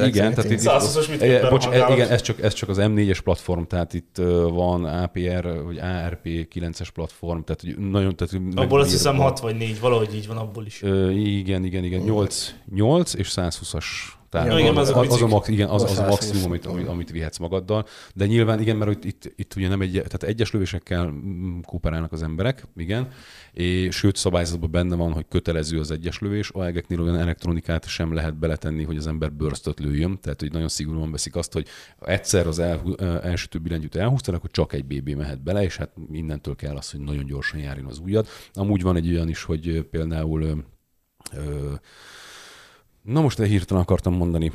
[0.06, 3.64] igen, tehát itt, mit e, bocs, e, igen, ez csak, ez csak az M4-es platform,
[3.64, 4.16] tehát itt
[4.50, 8.16] van APR, vagy ARP 9-es platform, tehát nagyon...
[8.16, 10.82] Tehát, abból azt hiszem 6 vagy 4, valahogy így van abból is.
[10.82, 13.86] Ö, igen, igen, igen, 8, 8 és 120-as
[14.30, 16.88] tehát ja, igen, az, az, az, a, max, igen, az, az a maximum, amit, amit,
[16.88, 17.86] amit vihetsz magaddal.
[18.14, 22.24] De nyilván igen, mert itt, itt ugye nem egy, tehát egyes lövésekkel mm, kooperálnak az
[22.24, 23.08] emberek, igen,
[23.52, 28.14] és sőt szabályzatban benne van, hogy kötelező az egyes lövés, a egeknél olyan elektronikát sem
[28.14, 31.68] lehet beletenni, hogy az ember bőrztöt lőjön, tehát hogy nagyon szigorúan veszik azt, hogy
[32.00, 36.56] egyszer az el, elsütő billentyűt elhúztál, akkor csak egy BB mehet bele, és hát mindentől
[36.56, 38.28] kell az, hogy nagyon gyorsan járjon az ujjad.
[38.54, 40.42] Amúgy van egy olyan is, hogy például
[41.34, 41.74] ö,
[43.02, 44.52] Na most hirtelen akartam mondani.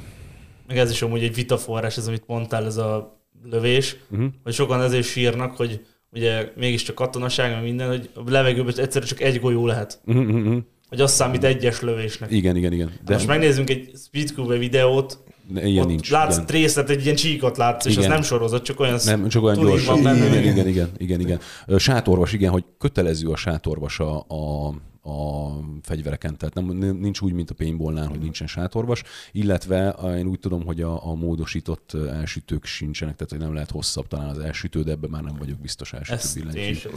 [0.66, 4.32] Meg ez is amúgy egy vitaforrás, ez amit mondtál, ez a lövés, uh-huh.
[4.42, 9.20] hogy sokan ezért sírnak, hogy ugye mégiscsak katonaság, meg minden, hogy a levegőben egyszerűen csak
[9.20, 10.00] egy golyó lehet.
[10.04, 10.62] Uh-huh.
[10.94, 12.30] Hogy azt számít egyes lövésnek.
[12.30, 12.92] Igen, igen, igen.
[13.04, 13.14] De...
[13.14, 15.18] Most megnézzünk egy Speedcube videót,
[15.54, 16.10] Ilyen nincs.
[16.10, 16.46] Látsz igen.
[16.46, 17.98] részlet, egy ilyen csíkot látsz, igen.
[17.98, 19.84] és az nem sorozat, csak olyan Nem, csak olyan gyors.
[19.84, 21.40] Van benne, igen, igen, igen, igen, igen.
[21.78, 24.74] Sátorvas, igen, hogy kötelező a sátorvas a, a
[25.06, 25.50] a
[25.82, 29.02] fegyvereken, tehát nem, nincs úgy, mint a paintballnál, hogy nincsen sátorvas,
[29.32, 34.08] illetve én úgy tudom, hogy a, a módosított elsütők sincsenek, tehát hogy nem lehet hosszabb
[34.08, 36.88] talán az elsütő, de ebben már nem vagyok biztos elsütő billentyű.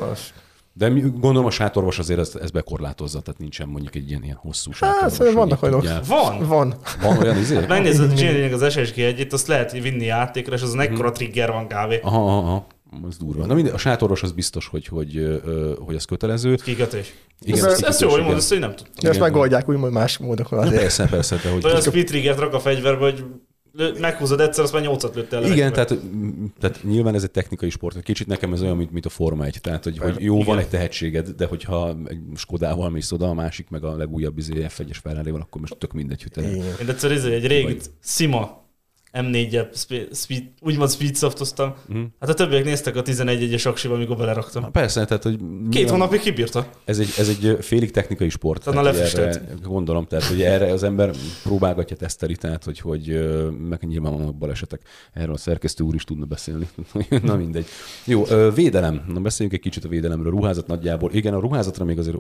[0.78, 4.72] De gondolom a sátorvas azért ezt, ezt bekorlátozza, tehát nincsen mondjuk egy ilyen, ilyen hosszú
[4.74, 5.28] hát, sátorvas.
[5.28, 6.06] Hát, vannak olyanok.
[6.08, 6.48] Van.
[6.48, 6.76] Van.
[7.02, 7.66] Van olyan izé?
[7.68, 10.80] Megnézed, hogy az SSG egyet, azt lehet vinni játékra, és az hmm.
[10.80, 12.00] ekkora trigger van kávé.
[12.04, 12.68] Aha, aha
[13.08, 13.46] az durva.
[13.46, 15.42] Na minden, a sátoros az biztos, hogy, hogy,
[15.80, 16.56] hogy az kötelező.
[16.56, 17.14] Kikötés.
[17.42, 18.94] Igen, ez, ez jó, hogy mondod, ezt én nem tudtam.
[19.02, 20.70] De ezt megoldják úgymond más módokon.
[20.70, 21.40] Persze, persze.
[21.44, 23.24] De, hogy olyan speed triggert rak a fegyverbe, hogy
[24.00, 25.44] meghúzod egyszer, azt már nyolcat lőttél.
[25.44, 25.94] Igen, tehát,
[26.60, 28.04] tehát, nyilván ez egy technikai sport.
[28.04, 29.62] Kicsit nekem ez olyan, mint, mint a Forma 1.
[29.62, 30.46] Tehát, hogy, hogy jó, Igen.
[30.46, 34.66] van egy tehetséged, de hogyha egy Skodával mész oda, a másik meg a legújabb izé
[34.78, 36.52] F1-es ferrari akkor most tök mindegy, hogy te...
[36.52, 38.67] Én egyszer izé, egy régi Sima
[39.22, 39.68] M4-jel
[40.14, 41.76] speed, úgymond speedsoftoztam.
[41.94, 42.04] Mm.
[42.20, 44.62] Hát a többiek néztek a 11-es aksiba, amikor beleraktam.
[44.62, 45.40] Na persze, tehát hogy...
[45.70, 46.70] Két hónapig kibírta.
[46.86, 48.64] Ez egy, ez egy félig technikai sport.
[48.64, 51.12] Tehát erre, gondolom, tehát hogy erre az ember
[51.44, 53.30] próbálgatja teszteli, tehát hogy, hogy
[53.70, 54.82] meg nyilván vannak balesetek.
[55.14, 56.68] Erről a szerkesztő úr is tudna beszélni.
[57.24, 57.66] Na mindegy.
[58.06, 58.24] Jó,
[58.56, 59.06] védelem.
[59.08, 60.32] Na beszéljünk egy kicsit a védelemről.
[60.32, 61.12] Ruházat nagyjából.
[61.14, 62.18] Igen, a ruházatra még azért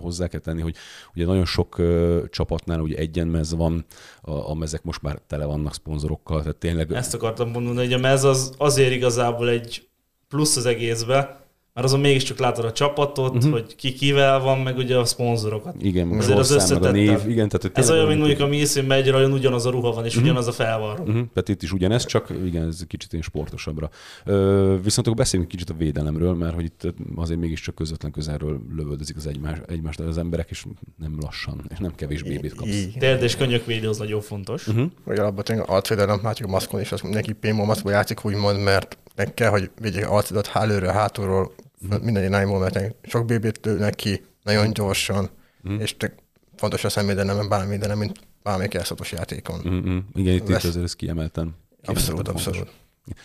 [0.00, 0.74] hozzá kell tenni, hogy
[1.14, 1.82] ugye nagyon sok
[2.30, 3.84] csapatnál ugye egyenmez van,
[4.20, 6.40] a, a mezek most már tele vannak szponzor szponzorokkal.
[6.40, 6.92] Tehát tényleg...
[6.92, 9.88] Ezt akartam mondani, hogy a mez az azért igazából egy
[10.28, 11.39] plusz az egészbe,
[11.74, 13.52] Mert azon mégiscsak látod a csapatot, uh-huh.
[13.52, 15.74] hogy ki kivel van, meg ugye a szponzorokat.
[15.82, 17.18] Igen, meg Azért az a név.
[17.28, 20.04] Igen, tehát, hogy Ez olyan, mint mondjuk a Mészén megy, olyan ugyanaz a ruha van,
[20.04, 21.02] és ugyanaz a felvarró.
[21.02, 21.14] Uh-huh.
[21.14, 23.90] Tehát itt is ugyanez, csak igen, ez kicsit ilyen sportosabbra.
[24.24, 29.16] Ö, viszont akkor beszéljünk kicsit a védelemről, mert hogy itt azért mégiscsak közvetlen közelről lövöldözik
[29.16, 30.64] az egymás, egymást az emberek, és
[30.96, 32.86] nem lassan, és nem kevés bébét kapsz.
[32.98, 34.66] Térd és könyökvédő az nagyon fontos.
[34.66, 34.90] Uh-huh.
[35.04, 39.34] Vagy alapvetően arcvédelem, látjuk a maszkon is, az mindenki paintball maszkban játszik, úgymond, mert meg
[39.34, 42.04] kell, hogy védjék arcodat előről, hátulról, Mhm.
[42.04, 45.30] minden irányból, mert sok bébét lőnek ki, nagyon gyorsan,
[45.78, 46.14] és te,
[46.56, 49.60] fontos a szemvédelem, bármi védelem, mint bármelyik elszabos játékon.
[49.68, 49.98] Mm-mm.
[50.14, 51.56] Igen, itt, itt azért ez kiemelten.
[51.84, 52.70] Abszolút, abszolút.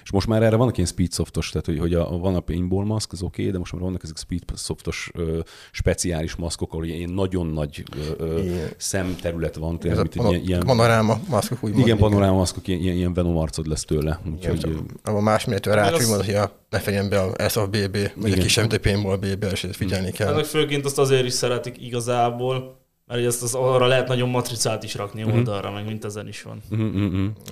[0.03, 3.11] És most már erre vannak ilyen speedsoftos, tehát hogy, hogy a, van a paintball maszk,
[3.11, 5.39] az oké, okay, de most már vannak ezek speedsoftos ö,
[5.71, 8.67] speciális maszkok, ahol ilyen nagyon nagy ö, ö, Igen.
[8.77, 11.85] szemterület van, Ez tényleg, a mint egy pano- ilyen, panoráma maszkok, úgymond.
[11.85, 14.19] igen, panoráma maszkok, ilyen, ilyen, ilyen venom arcod lesz tőle.
[14.33, 18.31] Úgyhogy, Abban más méretű rács, az- úgymond, hogy a, ne fegyen be a BB, vagy
[18.31, 20.27] egy kisebb, egy paintball BB, és figyelni kell.
[20.33, 24.83] Ennek főként azt azért is szeretik igazából, mert ugye ezt az, arra lehet nagyon matricát
[24.83, 25.31] is rakni Mhm.
[25.35, 26.61] oldalra, meg mint ezen is van.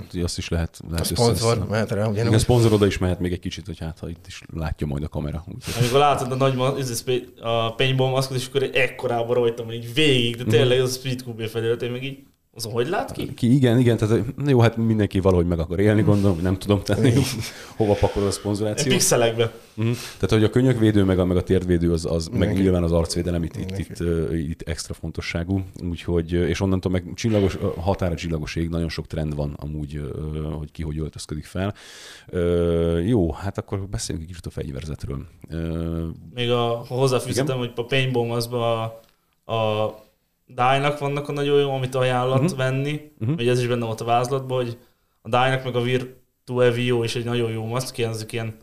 [0.01, 2.39] Úgyhogy azt is lehet, A lehet szponzor össze- mehet rá, Igen, a ugyanúgy.
[2.39, 5.07] szponzor oda is mehet még egy kicsit, hogy hát ha itt is látja majd a
[5.07, 5.43] kamera.
[5.55, 5.73] Úgyhogy.
[5.79, 6.57] Amikor látod a nagy
[7.41, 10.99] a a paintball maszkot, és akkor egy ekkorába rajtam, így végig, de tényleg az a
[10.99, 12.17] Speed QB felület, én meg így,
[12.55, 13.33] azon hogy lát ki?
[13.33, 16.81] Ki, igen, igen, tehát jó, hát mindenki valahogy meg akar élni, gondolom, hogy nem tudom
[16.83, 17.13] tenni,
[17.77, 18.91] hova pakol a szponzoráció.
[18.91, 19.51] pixelekbe.
[19.81, 19.91] Mm.
[19.91, 23.43] Tehát, hogy a könyökvédő, meg a, meg a térdvédő, az, az meg nyilván az arcvédelem
[23.43, 23.99] itt, itt, itt,
[24.31, 25.63] itt, extra fontosságú.
[25.89, 30.01] Úgyhogy, és onnantól meg csillagos, határa csillagos ég, nagyon sok trend van amúgy,
[30.57, 31.73] hogy ki hogy öltözködik fel.
[33.05, 35.25] Jó, hát akkor beszéljünk egy kicsit a fegyverzetről.
[36.33, 38.83] Még a, ha hozzáfűzhetem, hogy a paintball a,
[39.53, 40.01] a
[40.45, 42.43] Dye-nak vannak a nagyon jó, amit ajánlat Mhm.
[42.43, 42.59] uh-huh.
[42.59, 43.31] venni, Mhm.
[43.31, 43.47] uh-huh.
[43.49, 44.77] ez is benne volt a vázlatban, hogy
[45.21, 48.55] a Dye-nak meg a Virtu Evio is egy nagyon jó maszk, ilyen, ezek ilyen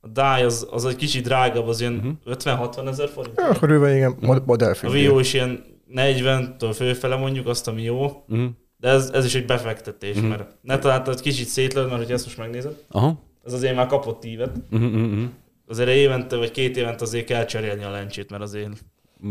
[0.00, 2.06] a Dye az, az egy kicsit drágább, az ilyen Mhm.
[2.06, 2.20] uh-huh.
[2.32, 3.38] 50-60 ezer forint.
[3.40, 4.92] Ja, körülbelül igen, mod- A modellfüggő.
[4.92, 8.44] Vio is ilyen 40-től főfele mondjuk, azt ami jó, uh
[8.76, 10.24] de ez, ez is egy befektetés, Mhm.
[10.24, 10.38] uh-huh.
[10.38, 13.20] mert ne talán egy kicsit szétlőd, mert hogyha ezt most megnézed, Aha.
[13.44, 14.56] ez azért már kapott ívet.
[14.70, 15.22] Uh-huh, uh-huh.
[15.68, 18.84] Azért évente vagy két évente azért kell cserélni a lencsét, mert azért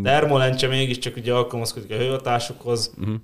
[0.03, 3.15] termolencse mégiscsak ugye alkalmazkodik a hőhatásokhoz, Uh-huh.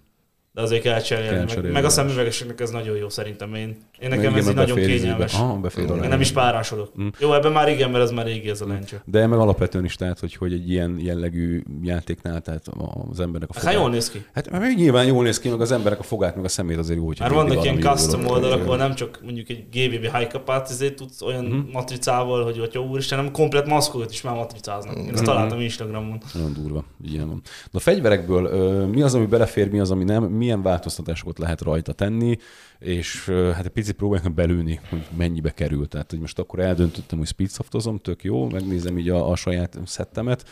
[0.56, 1.30] De azért kell cserélni.
[1.30, 1.72] Kell meg, cserélni.
[1.72, 3.54] meg a szemüvegeseknek ez nagyon jó szerintem.
[3.54, 3.62] Én,
[4.00, 4.94] én nekem Igen, ez így nagyon ízébe.
[4.98, 5.34] kényelmes.
[5.34, 6.92] Aha, Én nem is párásodok.
[7.02, 7.08] Mm.
[7.20, 9.02] Jó, ebben már igen, mert ez már régi ez a lencse.
[9.06, 12.66] De meg alapvetően is, tehát, hogy, hogy egy ilyen jellegű játéknál, tehát
[13.12, 13.78] az embernek a Hát fogát.
[13.80, 14.26] jól néz ki.
[14.34, 16.98] Hát mert nyilván jól néz ki, meg az emberek a fogát, meg a szemét azért
[17.00, 20.70] jó, hogy Már vannak ilyen custom oldalak, ahol nem csak mondjuk egy GBB high capát
[20.70, 21.58] izé tudsz olyan Mhm.
[21.72, 24.96] matricával, hogy jó úristen, hanem komplet maszkokat is már matricáznak.
[24.98, 25.24] Én ezt Mhm.
[25.24, 26.18] találtam Instagramon.
[26.34, 27.42] Nagyon durva, ilyen van.
[27.44, 31.94] De a fegyverekből mi az, ami belefér, mi az, ami nem, milyen változtatásokat lehet rajta
[31.94, 32.38] tenni,
[32.80, 35.88] és hát egy picit próbáljuk belülni, hogy mennyibe kerül.
[35.88, 40.50] Tehát, hogy most akkor eldöntöttem, hogy speedsoftozom, tök jó, megnézem így a, a saját szettemet,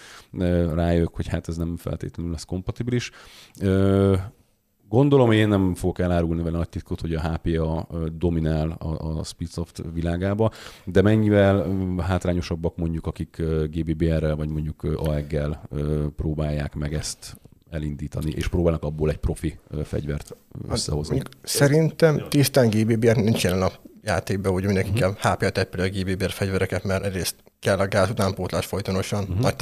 [0.74, 3.12] rájövök, hogy hát ez nem feltétlenül lesz kompatibilis.
[4.89, 7.88] Gondolom, én nem fogok elárulni vele nagy titkot, hogy a HPA
[8.18, 10.52] dominál a, a Speedsoft világába,
[10.86, 15.70] de mennyivel hátrányosabbak mondjuk, akik GBBR-rel vagy mondjuk AEG-gel
[16.16, 17.41] próbálják meg ezt
[17.74, 20.36] elindítani, és próbálnak abból egy profi fegyvert
[20.70, 21.16] összehozni.
[21.16, 23.72] Mondjuk Szerintem tisztán GBBR nincs jelen a
[24.04, 25.00] játékban, hogy mindenki Mhm.
[25.00, 29.40] kell HP-a teppeli a GBBR fegyvereket, mert egyrészt kell a gáz utánpótlás folytonosan, Mhm.
[29.40, 29.56] nagy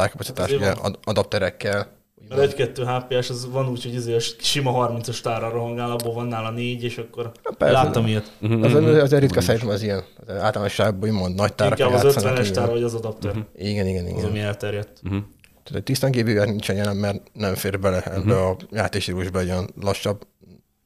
[0.81, 1.99] ad- adapterekkel.
[2.29, 6.27] Mert egy-kettő HPS az van úgy, hogy izé a sima 30-as tára rohangál, abból van
[6.27, 7.73] nála négy, és akkor persze.
[7.73, 8.31] láttam ilyet.
[8.39, 8.85] Mhm, Az, mhm.
[8.85, 12.37] az, az ritka szerintem az ilyen, az általánosságban úgymond nagy tárakkal Inkább az játszanak.
[12.37, 12.53] 50-es igen.
[12.53, 13.45] tár vagy az adapter.
[13.55, 14.25] Igen, igen, Az, igen.
[14.25, 14.99] ami elterjedt.
[15.03, 15.17] Mhm.
[15.63, 20.27] Tehát tisztán GBBR nincsen jelen, mert nem fér bele ebbe a játékstílusba egy olyan lassabb,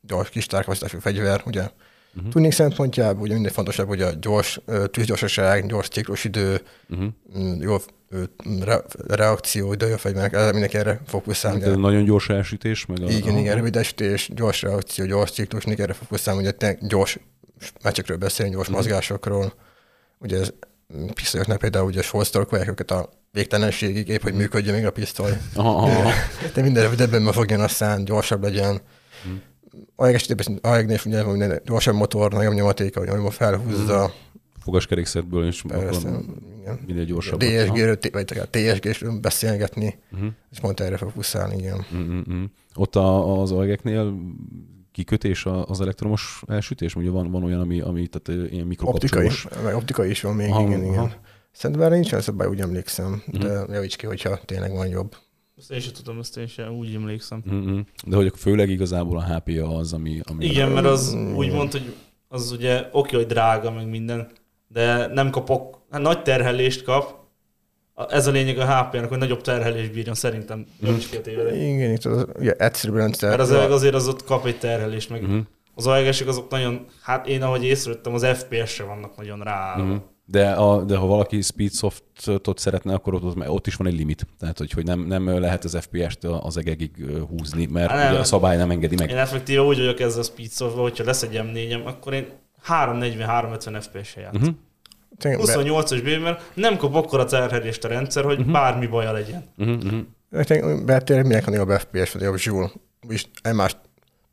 [0.01, 1.69] gyors kis tárkapacitású fegyver, ugye.
[2.15, 2.31] Uh-huh.
[2.31, 4.59] Tudnék szempontjából ugye minden fontosabb, hogy a gyors
[4.91, 7.05] tűzgyorsaság, gyors ciklusidő, Mhm.
[7.37, 7.77] mm, jó
[8.09, 8.23] ö,
[8.63, 11.51] re, reakcióidő a fegyvernek, ez mindenki erre fókuszál.
[11.51, 13.09] Hát ez nagyon gyors elsütés, meg a...
[13.09, 17.17] Igen, igen, rövidesítés, gyors reakció, gyors ciklus, mindig erre fókuszál, ugye te gyors
[17.83, 19.53] meccsekről beszélünk, gyors mozgásokról.
[20.19, 20.53] Ugye ez
[20.97, 25.31] mm, pisztolyoknak például ugye sorsztorkolják őket a végtelenségig, épp hogy működjön még a pisztoly.
[25.55, 26.09] Aha, aha.
[26.53, 28.79] De minden rövidebben megfogjon a szán, gyorsabb legyen.
[29.95, 34.13] A esetében AEG-nél ugye van minden gyorsabb motor, nagyobb nyomatéka, hogy jobban felhúzza.
[34.63, 35.63] Fogaskerékszerből is
[36.85, 37.39] minél gyorsabb.
[37.39, 40.29] DSG-ről, vagy a TSG-ről beszélgetni, Uh-huh.
[40.51, 41.85] és pont erre fókuszálni, igen.
[41.95, 42.45] Mm-mm.
[42.75, 44.15] Ott a, az aegeknél
[44.91, 46.95] kikötés a- az elektromos elsütés?
[46.95, 49.33] Ugye van, van olyan, ami, ami tehát ilyen mikrokapcsolós.
[49.33, 51.13] is, meg optika is van még, Aha, igen, igen.
[51.55, 55.15] Szerintem erre nincs olyan szabály, úgy emlékszem, de javíts ki, hogyha tényleg van jobb.
[55.57, 57.43] Ezt én sem tudom, ezt én sem úgy emlékszem.
[57.49, 57.79] Mm-mm.
[58.05, 60.19] De hogy főleg igazából a HPA az, ami...
[60.23, 61.35] ami Igen, mert az Mm.
[61.35, 61.93] úgy mondta, hogy
[62.27, 64.31] az ugye oké, hogy drága, meg minden,
[64.67, 67.15] de nem kapok, hát nagy terhelést kap,
[68.09, 70.65] ez a lényeg a HP-nek, hogy nagyobb terhelés bírjon szerintem.
[70.87, 70.95] Mm.
[71.53, 73.29] Igen, itt az ugye, egyszerű rendszer.
[73.29, 75.39] Mert az EG azért az ott kap egy terhelést, meg uh-huh.
[75.75, 79.75] az AEG-esek azok nagyon, hát én ahogy észrevettem, az FPS-re vannak nagyon rá.
[79.75, 80.01] Uh-huh.
[80.27, 84.27] De, a, de ha valaki Speedsoftot szeretne, akkor ott, ott is van egy limit.
[84.39, 86.91] Tehát, hogy, hogy nem, nem lehet az FPS-t az egekig
[87.29, 88.11] húzni, mert Hát nem.
[88.11, 89.09] ugye a szabály nem engedi meg.
[89.09, 92.27] Én effektíve úgy vagyok ezzel a speedsoftval, hogyha lesz egy M4-em, akkor én
[92.67, 94.41] 340-350 FPS-e játszom.
[94.41, 94.49] Mhm.
[94.49, 94.55] Uh-huh.
[95.17, 98.53] Tényleg, be- 28-as b mert nem kap akkora terhelést a rendszer, hogy uh-huh.
[98.53, 99.43] bármi baja legyen.
[100.43, 102.71] Tényleg, Betérek mindenki a nagyobb FPS, vagy jobb zsúl.
[103.07, 103.77] És egymást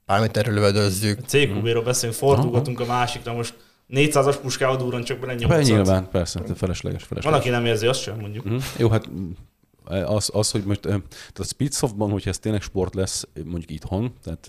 [0.07, 1.21] bármit lövöldözzük.
[1.27, 3.55] CQB-ről beszélünk, fordulgatunk a másikra, most
[3.93, 5.69] 400-as puskával durran csak bele Be, 800.
[5.69, 7.39] nyilván, persze, de felesleges, Van, felesleges.
[7.41, 8.45] aki nem érzi azt sem, mondjuk.
[8.45, 8.57] Mhm.
[8.79, 9.31] Jó, hát mm,
[9.93, 14.13] az, az, hogy most ö, tehát a Speedsoftban, hogyha ez tényleg sport lesz, mondjuk itthon,
[14.23, 14.49] tehát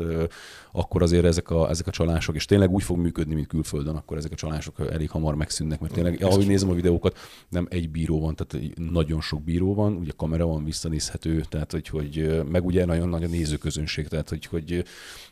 [0.72, 4.18] akkor azért ezek a, ezek a csalások, és tényleg úgy fog működni, mint külföldön, akkor
[4.18, 7.18] ezek a csalások elég hamar megszűnnek, mert tényleg, ahogy nézem a videókat,
[7.50, 11.88] nem egy bíró van, tehát nagyon sok bíró van, ugye kamera van visszanézhető, tehát hogy,
[11.88, 14.84] hogy meg ugye nagyon nagy a nézőközönség, tehát hogy, hogy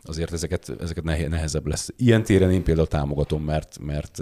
[0.03, 1.89] azért ezeket, ezeket nehe- nehezebb lesz.
[1.97, 4.22] Ilyen téren én például támogatom, mert, mert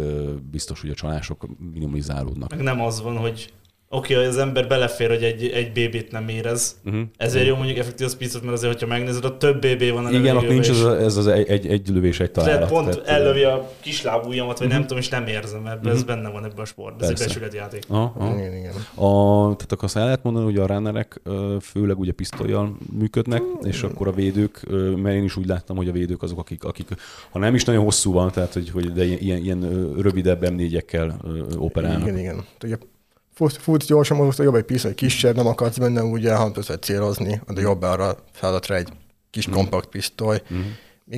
[0.51, 2.49] biztos, hogy a csalások minimalizálódnak.
[2.49, 3.53] Meg nem az van, hogy
[3.91, 6.79] oké, okay, az ember belefér, hogy egy, egy BB-t nem érez.
[6.83, 6.95] Mhm.
[6.95, 7.09] Uh-huh.
[7.17, 10.11] Ezért jó mondjuk effektív a speedot, mert azért, hogyha megnézed, ott több BB van a
[10.11, 12.55] Igen, ott nincs ez, a- ez az egy, egy, egy lövés, egy találat.
[12.55, 16.29] Lehet pont tehát, ellövi a kislábújamat, vagy nem tudom, és nem érzem, mert ez benne
[16.29, 17.03] van ebben a sportban.
[17.03, 17.83] Ez egy becsületjáték.
[18.21, 18.73] Igen, igen.
[18.95, 21.21] A, tehát akkor azt el lehet mondani, hogy a runnerek
[21.61, 24.65] főleg ugye pisztolyjal működnek, és akkor a védők,
[24.95, 26.87] mert én is úgy láttam, hogy a védők azok, akik, akik
[27.29, 31.55] ha nem is nagyon hosszú van, tehát hogy, hogy de ilyen, ilyen rövidebb M4-ekkel ö,
[31.57, 32.01] operálnak.
[32.01, 32.45] Igen, igen.
[32.63, 32.77] Ugye,
[33.39, 36.81] fut, fut gyorsan mozogsz, jobb egy pisztoly kisebb, nem akarsz benne ugye, hanem tudsz egy
[36.81, 38.89] célozni, de jobb arra feladatra egy
[39.29, 40.41] kis kompakt pisztoly.
[40.53, 40.59] Mm.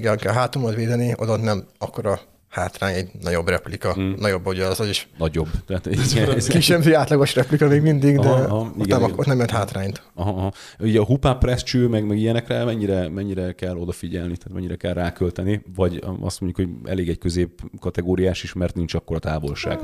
[0.04, 2.20] El kell hátumodat védeni, oda nem akkora
[2.50, 4.14] hátrány, egy nagyobb replika, mm.
[4.18, 5.48] nagyobb ugye az, az is Nagyobb.
[5.66, 9.20] Tehát, igen, ez, kisebb, átlagos replika még mindig, de Aha, aha, ott, igen, nem, igen.
[9.20, 10.02] ott nem jött hátrányt.
[10.14, 10.52] aha, aha.
[10.80, 15.62] Ugye a hupá presscső, meg, meg ilyenekre mennyire, mennyire kell odafigyelni, tehát mennyire kell rákölteni,
[15.76, 19.80] vagy azt mondjuk, hogy elég egy közép kategóriás is, mert nincs akkor a távolság.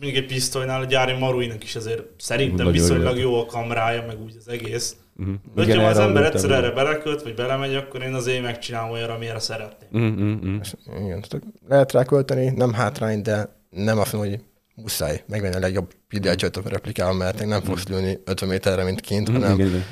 [0.00, 3.30] Mondjuk egy pisztolynál a gyári maruinak is azért szerintem Nagyon viszonylag jó.
[3.30, 4.96] jó a kamrája, meg úgy az egész.
[5.16, 5.34] Uh-huh.
[5.54, 9.38] De hogyha az ember egyszer erre belekölt, vagy belemegy, akkor én azért megcsinálom olyanra, amire
[9.38, 9.88] szeretném.
[9.92, 10.60] Uh, uh,
[10.96, 11.04] uh.
[11.04, 14.40] Igen, tehát lehet rá költeni, nem hátrány, de nem azt mondom, hogy
[14.74, 19.28] muszáj megvenni a legjobb PDL-csőt a replikával, mert nem fogsz lőni 50 méterre, mint kint,
[19.28, 19.84] hanem igen,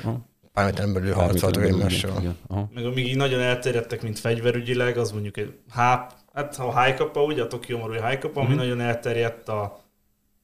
[0.53, 2.35] pár méteren belül harcoltok egymással.
[2.73, 7.41] Meg amíg így nagyon elterjedtek, mint fegyverügyileg, az mondjuk egy háp, hát a Haikapa, ugye
[7.41, 9.87] a Tokyo Marui Haikapa, ami nagyon elterjedt a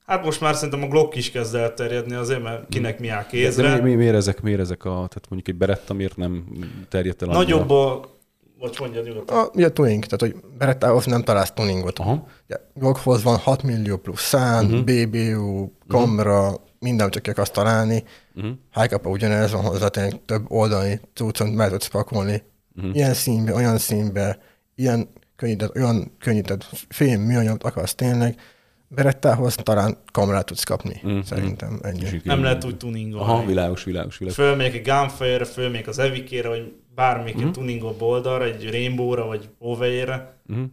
[0.05, 3.27] Hát most már szerintem a Glock is kezd elterjedni azért, mert kinek mi áll De,
[3.27, 3.69] kézre.
[3.69, 6.45] de mi, mi, miért, ezek, miért ezek a, tehát mondjuk egy beretta miért nem
[6.89, 7.27] terjedt el?
[7.27, 8.13] Nagyobb a...
[8.59, 9.37] Vagy mondja nyugodtan.
[9.37, 11.99] A, ugye a tuning, tehát hogy Berettához nem találsz tuningot.
[11.99, 12.27] Aha.
[12.47, 14.83] Ugye, Glockhoz van 6 millió plusz szán, uh-huh.
[14.83, 16.61] BBU, kamera, uh-huh.
[16.79, 18.03] minden csak akarsz találni.
[18.35, 18.51] Uh-huh.
[18.71, 22.43] Hájkapa ugyanez van hozzá, tényleg több oldalni cuccot meg tudsz pakolni.
[22.75, 22.95] Uh-huh.
[22.95, 24.37] Ilyen színbe, olyan színbe,
[24.75, 28.39] ilyen könnyített, olyan könnyített fém, műanyagot akarsz tényleg.
[28.87, 31.23] Berettához talán kamerát tudsz kapni, uh-huh.
[31.23, 32.21] szerintem ennyi.
[32.23, 33.31] Nem lehet úgy tuningolni.
[33.31, 34.43] Aha, világos, világos, világos.
[34.43, 37.51] Fölmegyek egy Gunfire-re, fölmegyek az Evikére, vagy bármelyik uh-huh.
[37.51, 40.35] tuningoló oldalra, egy Rainbow-ra, vagy Oveye-re.
[40.45, 40.63] Mhm.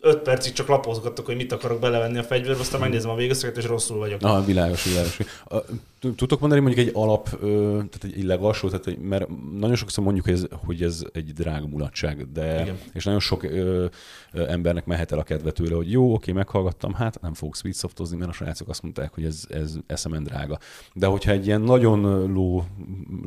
[0.00, 3.64] Öt percig csak lapozgatok, hogy mit akarok belevenni a fegyverbe, aztán megnézem a végösszeget, és
[3.64, 4.22] rosszul vagyok.
[4.22, 5.18] Aha, világos, világos.
[5.44, 5.64] A-
[6.00, 9.28] Tudtok mondani mondjuk egy alap, tehát egy, egy legalsó, tehát egy, mert
[9.58, 12.78] nagyon sokszor mondjuk, hogy ez, hogy ez egy drága mulatság, de Igen.
[12.92, 13.86] és nagyon sok ö,
[14.32, 18.16] ö, embernek mehet el a kedve tőle, hogy jó, oké, meghallgattam, hát nem fogok speedsoftozni,
[18.16, 20.58] mert a srácok azt mondták, hogy ez, ez eszemen drága.
[20.94, 22.62] De hogyha egy ilyen nagyon low,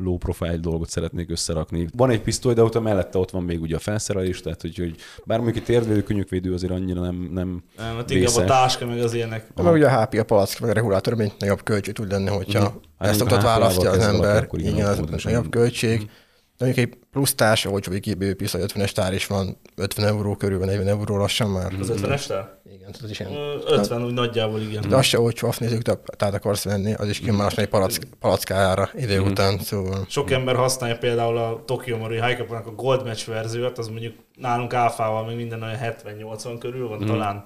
[0.02, 3.60] low profile dolgot szeretnék összerakni, van egy pisztoly, de ott a mellette ott van még
[3.60, 7.62] ugye a felszerelés, tehát hogy, hogy bár mondjuk egy térdvédő, könyökvédő azért annyira nem, nem
[7.76, 9.54] Nem, hát inkább a táska, meg az ilyenek.
[9.54, 12.61] Meg ugye a HP, a palack, meg a regulátor, mint nagyobb költség tud lenni, hogyha
[12.62, 13.08] Hát uh-huh.
[13.08, 14.42] ezt a HP-val választja az ember.
[14.42, 16.10] akkor igen, Igen, az nagyobb költség.
[16.58, 20.36] De mondjuk egy plusz társ, olcsó egy GBU pisztoly 50-es tár is van, 50 euró
[20.36, 21.72] körül, van, 40 euró lassan már.
[21.80, 23.32] Az 50-es Igen, tehát az is ilyen.
[23.32, 24.88] Ö, 50 úgy nagyjából, igen.
[24.88, 27.68] De az se olcsó, azt nézzük, te tehát akarsz venni, az is ki más egy
[27.68, 30.06] palack, palackájára idő után, szóval.
[30.08, 34.74] Sok ember használja például a Tokyo Marui Haikapának a Gold Match verziót, az mondjuk nálunk
[34.74, 37.44] áfával meg minden olyan 70-80 körül van talán.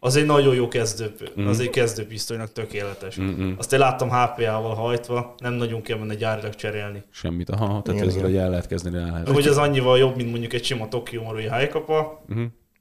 [0.00, 1.12] Az egy nagyon jó kezdő,
[1.46, 3.18] az egy kezdőpisztolynak tökéletes.
[3.56, 7.02] Azt én láttam HPA-val hajtva, nem nagyon kell menni gyárilag cserélni.
[7.10, 7.50] semmit.
[7.50, 8.42] Aha, tehát Igen, ezzel igen.
[8.42, 9.28] el lehet kezdeni, el lehet.
[9.28, 12.24] Hogy az annyival jobb, mint mondjuk egy sima Tokyo Marui Haikapa,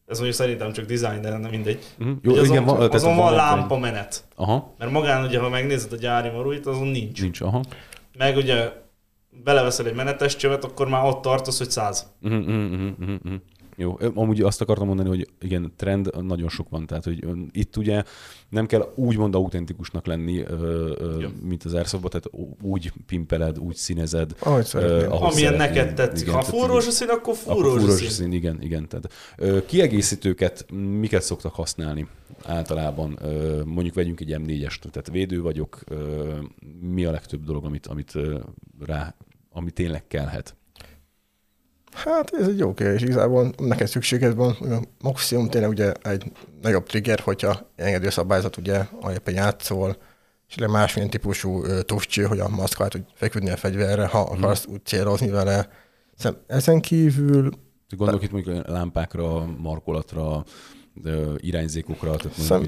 [0.07, 1.83] ez mondjuk szerintem csak design, de nem mindegy.
[1.97, 2.11] Mhm.
[2.21, 4.23] Jó, azon, igen, van, azon van egy- lámpa menet.
[4.35, 7.21] Aha, Mert magán ugye, ha megnézed a gyári maruit, azon nincs.
[7.21, 7.63] nincs, aha.
[8.17, 8.71] Meg ugye
[9.43, 12.07] beleveszel egy menetes csövet, akkor már ott tartasz, hogy 100.
[12.19, 13.33] Mhm, mhm, mhm, mhm, mhm.
[13.79, 18.03] Jó, amúgy azt akartam mondani, hogy igen, trend nagyon sok van, tehát hogy itt ugye
[18.49, 20.45] nem kell úgymond autentikusnak lenni,
[21.43, 24.35] mint az airsoftban, tehát úgy pimpeled, úgy színezed.
[24.39, 26.27] Ahogy uh, Amilyen neked tetszik.
[26.27, 28.09] Igen, ha fúrós a szín, akkor fúrós, fúrós szín.
[28.09, 28.31] szín.
[28.31, 28.87] Igen, igen.
[28.87, 29.13] Tehát,
[29.65, 30.65] kiegészítőket
[30.99, 32.07] miket szoktak használni
[32.43, 33.19] általában?
[33.65, 35.83] Mondjuk vegyünk egy M4-est, tehát védő vagyok,
[36.79, 38.13] mi a legtöbb dolog, amit, amit
[38.85, 39.15] rá,
[39.51, 40.55] ami tényleg kellhet?
[41.93, 43.01] Hát ez egy jó kérdés.
[43.01, 44.57] Igazából neked szükséged van.
[45.01, 46.31] Maximum tényleg ugye egy
[46.61, 49.97] nagyobb trigger, hogyha engedő szabályzat ugye a éppen játszol,
[50.47, 54.37] és másmilyen típusú tufcső, hogy a maszkát tud feküdni a fegyverre, ha mm.
[54.37, 55.69] akarsz úgy célozni vele.
[56.15, 57.49] Szerintem ezen kívül...
[57.89, 60.43] Gondolok itt mondjuk lámpákra, markolatra,
[61.37, 62.59] irányzékokra, tehát Szem...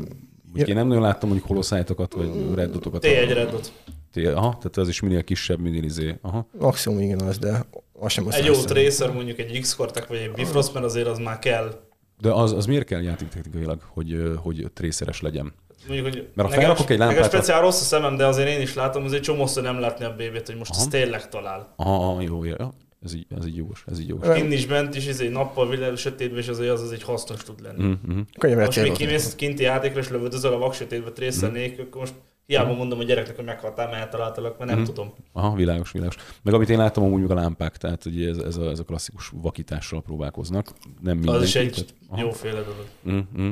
[0.45, 3.03] mondjuk, én nem nagyon láttam mondjuk holoszájtokat, vagy reddotokat.
[3.05, 3.73] T1 reddot.
[4.15, 6.17] Aha, tehát az is minél kisebb, minél izé.
[6.21, 6.47] Aha.
[6.59, 7.65] Maximum igen az, de
[7.99, 11.39] az sem Egy jó tracer, mondjuk egy x vagy egy Bifrost, mert azért az már
[11.39, 11.73] kell.
[12.21, 15.53] De az, az miért kell játéktechnikailag, hogy, hogy trészeres legyen?
[15.87, 17.15] Mondjuk, hogy Mert ha felrakok egy lámpát...
[17.15, 20.13] Nekem speciál rossz a szemem, de azért én is látom, azért csomószor nem látni a
[20.13, 20.79] BB-t, hogy most aha.
[20.81, 21.73] ez tényleg talál.
[21.75, 22.55] Aha, jó, jó.
[23.03, 24.35] Ez így, ez így jogos, ez így jogos.
[24.35, 27.43] Kint is bent is, ez egy nappal világ, sötétben, és azért az, az egy hasznos
[27.43, 27.83] tud lenni.
[27.83, 28.57] Mm-hmm.
[28.59, 31.57] Most még kimész kinti játékra, és lövöldözöl a vaksötétbe trészel mm-hmm.
[31.57, 32.13] nélkül, akkor most
[32.49, 34.83] Hiába mondom a gyereknek, hogy meghaltál, mert eltaláltalak, mert nem mm.
[34.83, 35.13] tudom.
[35.33, 36.15] Aha, világos, világos.
[36.43, 39.31] Meg amit én láttam, amúgy a lámpák, tehát ugye ez, ez, a, ez a klasszikus
[39.33, 40.73] vakítással próbálkoznak.
[41.01, 41.41] Nem mindenki.
[41.41, 42.85] Az is egy tehát, jóféle dolog.
[43.09, 43.49] Mm-hmm.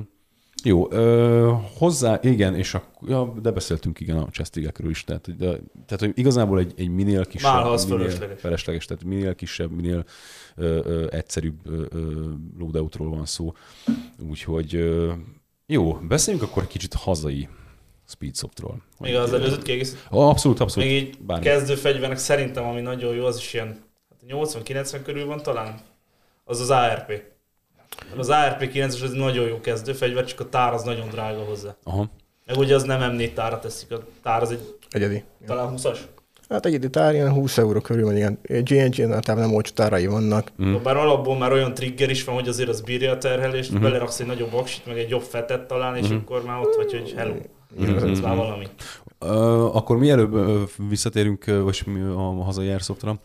[0.63, 5.45] Jó, ö, hozzá, igen, és a, ja, de beszéltünk igen a chestigekről is, tehát, de,
[5.85, 8.39] tehát hogy igazából egy, egy minél kisebb, Már, minél felesleges.
[8.39, 10.05] felesleges, tehát minél kisebb, minél
[10.55, 13.53] ö, ö, egyszerűbb ö, ö, loadoutról van szó.
[14.29, 15.13] Úgyhogy ö,
[15.65, 17.47] jó, beszéljünk akkor egy kicsit hazai
[18.07, 18.81] Speedsoftról.
[18.99, 20.07] Még az előzőt kiegészít?
[20.09, 20.89] Abszolút, abszolút.
[20.89, 21.43] Még így Bármi.
[21.43, 23.85] kezdő fegyvernek szerintem, ami nagyon jó, az is ilyen
[24.27, 25.79] 80-90 hát körül van talán,
[26.43, 27.21] az az ARP.
[28.17, 31.75] Az ARP 9-es az nagyon jó kezdő fegyver, csak a tár az nagyon drága hozzá.
[31.83, 32.09] Aha.
[32.45, 34.75] Meg ugye az nem M4 tára teszik, a tár az egy...
[34.89, 35.23] Egyedi.
[35.45, 35.97] Talán 20-as?
[36.49, 38.39] Hát egyedi tár ilyen 20 euró körül van, igen.
[38.41, 40.51] GNG-n általában nem olcsó tárai vannak.
[40.63, 40.75] Mm.
[40.83, 43.81] Bár alapból már olyan trigger is van, hogy azért az bírja a terhelést, mm-hmm.
[43.81, 46.17] beleraksz egy nagyobb aksit, meg egy jobb fetet talán, és mm-hmm.
[46.17, 47.35] akkor már ott vagy, hogy hello.
[47.79, 48.21] Mm-hmm.
[48.21, 48.67] Már valami.
[49.73, 50.37] Akkor mielőbb
[50.89, 51.83] visszatérünk, vagy
[52.15, 53.19] a, hazai Airsoftra,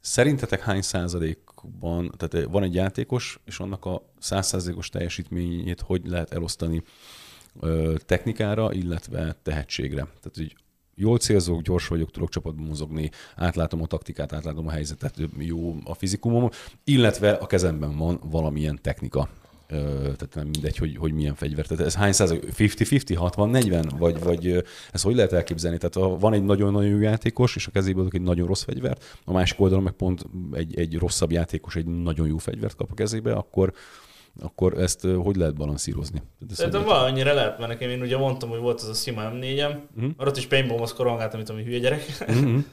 [0.00, 6.32] szerintetek hány százalékban, tehát van egy játékos, és annak a száz százalékos teljesítményét hogy lehet
[6.32, 6.82] elosztani
[7.98, 10.00] technikára, illetve tehetségre?
[10.02, 10.56] Tehát, hogy
[10.94, 15.94] jól célzok, gyors vagyok, tudok csapatban mozogni, átlátom a taktikát, átlátom a helyzetet, jó a
[15.94, 16.48] fizikumom,
[16.84, 19.28] illetve a kezemben van valamilyen technika,
[19.66, 21.66] tehát nem mindegy, hogy, hogy milyen fegyver.
[21.66, 22.44] Tehát ez hány százalék?
[22.56, 23.90] 50-50, 60-40?
[23.98, 25.78] Vagy, vagy ez hogy lehet elképzelni?
[25.78, 29.18] Tehát ha van egy nagyon-nagyon jó játékos, és a kezében adok egy nagyon rossz fegyvert,
[29.24, 32.94] a másik oldalon meg pont egy, egy rosszabb játékos egy nagyon jó fegyvert kap a
[32.94, 33.72] kezébe, akkor,
[34.40, 36.22] akkor ezt hogy lehet balanszírozni?
[36.50, 40.10] Szerintem valannyira lehet, mert nekem én ugye mondtam, hogy volt az a sima M4-em, uh-huh.
[40.16, 40.28] Mhm.
[40.28, 42.04] ott is paintball korongáltam, mint ami hülye gyerek.
[42.20, 42.64] Uh-huh.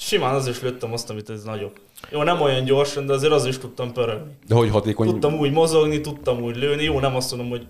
[0.00, 1.78] Simán az is lőttem azt, amit ez nagyobb.
[2.10, 4.32] Jó, nem olyan gyorsan, de azért az is tudtam pörögni.
[4.46, 5.08] De hogy hatékony?
[5.08, 6.82] Tudtam úgy mozogni, tudtam úgy lőni.
[6.82, 7.66] Jó, nem azt mondom, hogy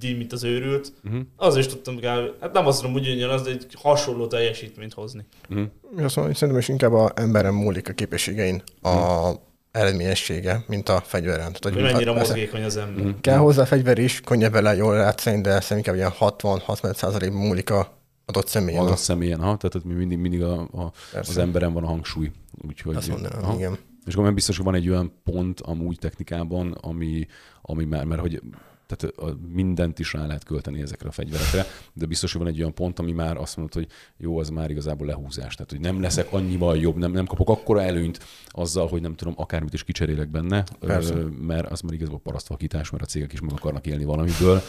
[0.00, 0.92] mint az őrült.
[1.04, 1.20] Uh-huh.
[1.36, 1.98] Az is tudtam
[2.40, 5.26] hát nem azt mondom, hogy az, de egy hasonló teljesítményt hozni.
[5.50, 6.04] Uh-huh.
[6.04, 9.36] Azt mondom, szerintem is inkább a emberem múlik a képességein a uh-huh.
[9.70, 11.52] eredményessége, mint a fegyveren.
[11.52, 13.04] Tehát, hogy mennyire mozgékony az ember.
[13.04, 13.20] Uh-huh.
[13.20, 17.95] Kell hozzá fegyver is, könnyebb vele jól látszani, de szerintem inkább ilyen 60-65 múlik a
[18.26, 18.82] adott személyen.
[18.82, 22.30] Adott személyen, ha, tehát mindig, mindig a, a, az emberen van a hangsúly.
[22.68, 23.78] Úgyhogy, Azt mondanám, igen.
[24.06, 27.26] És akkor biztos, hogy van egy olyan pont amúgy technikában, ami,
[27.62, 28.42] ami már, mert hogy
[28.86, 29.14] tehát
[29.52, 32.98] mindent is rá lehet költeni ezekre a fegyverekre, de biztos, hogy van egy olyan pont,
[32.98, 35.54] ami már azt mondod, hogy jó, az már igazából lehúzás.
[35.54, 39.34] Tehát, hogy nem leszek annyival jobb, nem, nem kapok akkora előnyt azzal, hogy nem tudom,
[39.36, 41.14] akármit is kicserélek benne, Persze.
[41.40, 44.62] mert az már igazából parasztvakítás, mert a cégek is meg akarnak élni valamiből,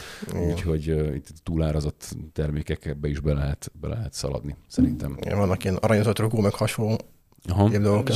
[0.50, 5.18] úgyhogy itt túlárazott termékekbe is be lehet, be lehet szaladni, szerintem.
[5.22, 6.98] Igen, vannak ilyen aranyozott rugó, meg hasonló
[7.50, 7.68] Aha.
[7.70, 8.08] Ilyen dolgok.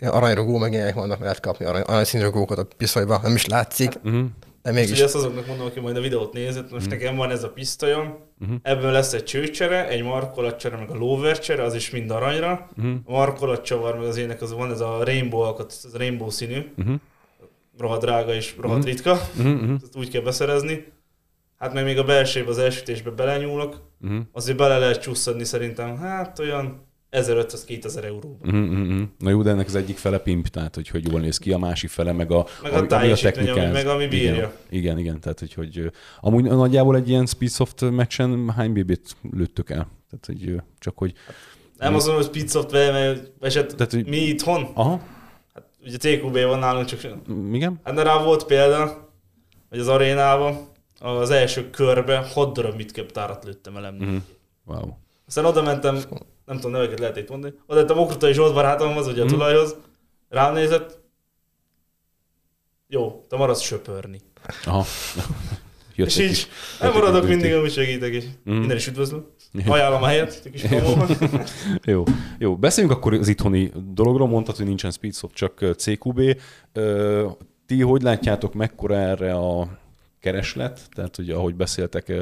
[0.00, 3.92] Aranyrugó, meg ilyenek vannak, lehet kapni arany, aranyszínrugókat a pisztolyba, nem is látszik.
[4.04, 4.26] Uh-huh.
[4.62, 4.90] De mégis.
[4.90, 6.90] Úgyhogy ezt azoknak mondom, aki majd a videót nézett, most mm.
[6.90, 8.56] nekem van ez a pisztolyom, uh-huh.
[8.62, 12.68] ebből lesz egy csőcsere, egy markolatcsere, meg a lóvercsere, az is mind aranyra.
[12.76, 12.94] Uh-huh.
[13.04, 16.72] A markolatcsavar, meg az ének, az van ez a rainbow alkat, ez a rainbow színű.
[16.76, 16.94] Uh-huh.
[17.78, 18.94] Rohadt drága és rohadt uh-huh.
[18.94, 19.20] ritka.
[19.38, 19.78] Uh-huh.
[19.82, 20.86] Ezt úgy kell beszerezni.
[21.58, 24.20] Hát meg még a belsőbe, az elsütésbe belenyúlok, uh-huh.
[24.32, 28.50] azért bele lehet csusszadni szerintem, hát olyan 1500-2000 euróba.
[28.50, 29.02] Mm-hmm.
[29.18, 31.58] Na jó, de ennek az egyik fele pimp, tehát hogy, hogy jól néz ki, a
[31.58, 33.56] másik fele meg a, meg a, ami a technikáz.
[33.56, 34.32] Ami, meg ami bírja.
[34.32, 35.90] Igen, igen, igen, tehát hogy, hogy
[36.20, 39.88] amúgy nagyjából egy ilyen Speedsoft meccsen hány BB-t lőttök el?
[40.10, 41.12] Tehát, hogy csak hogy...
[41.78, 44.06] Nem azon, hogy Speedsoft, mert eset, tehát, hogy...
[44.06, 44.66] mi itthon?
[44.74, 45.00] Aha.
[45.54, 47.00] Hát ugye TQB van nálunk, csak
[47.52, 47.80] Igen?
[47.84, 49.08] hát rá volt példa,
[49.68, 50.58] hogy az arénában
[51.00, 54.16] az első körbe 6 darab midcap tárat lőttem el Mhm.
[54.66, 54.88] Wow.
[55.26, 55.98] Aztán oda mentem,
[56.48, 59.32] nem tudom, neveket lehet itt mondani, oda mentem Okrutai Zsolt barátomhoz, ugye a Mhm.
[59.32, 59.76] tulajhoz,
[60.28, 61.00] rám nézett,
[62.86, 64.20] jó, te maradsz söpörni.
[64.64, 64.84] Aha.
[65.94, 66.48] Jött és így kis-
[66.80, 68.56] nem maradok mindig, amit segítek, és Mhm.
[68.56, 69.26] minden is üdvözlöm.
[69.66, 71.08] Ajánlom a helyet, egy kis promóban.
[71.84, 72.02] Jó,
[72.38, 72.56] jó.
[72.56, 74.28] Beszéljünk akkor az itthoni dologról.
[74.28, 76.20] Mondtad, hogy nincsen Speedsoft, csak CQB.
[77.66, 79.78] Ti hogy látjátok, mekkora erre a
[80.20, 80.80] kereslet?
[80.94, 82.12] Tehát, hogy ahogy beszéltek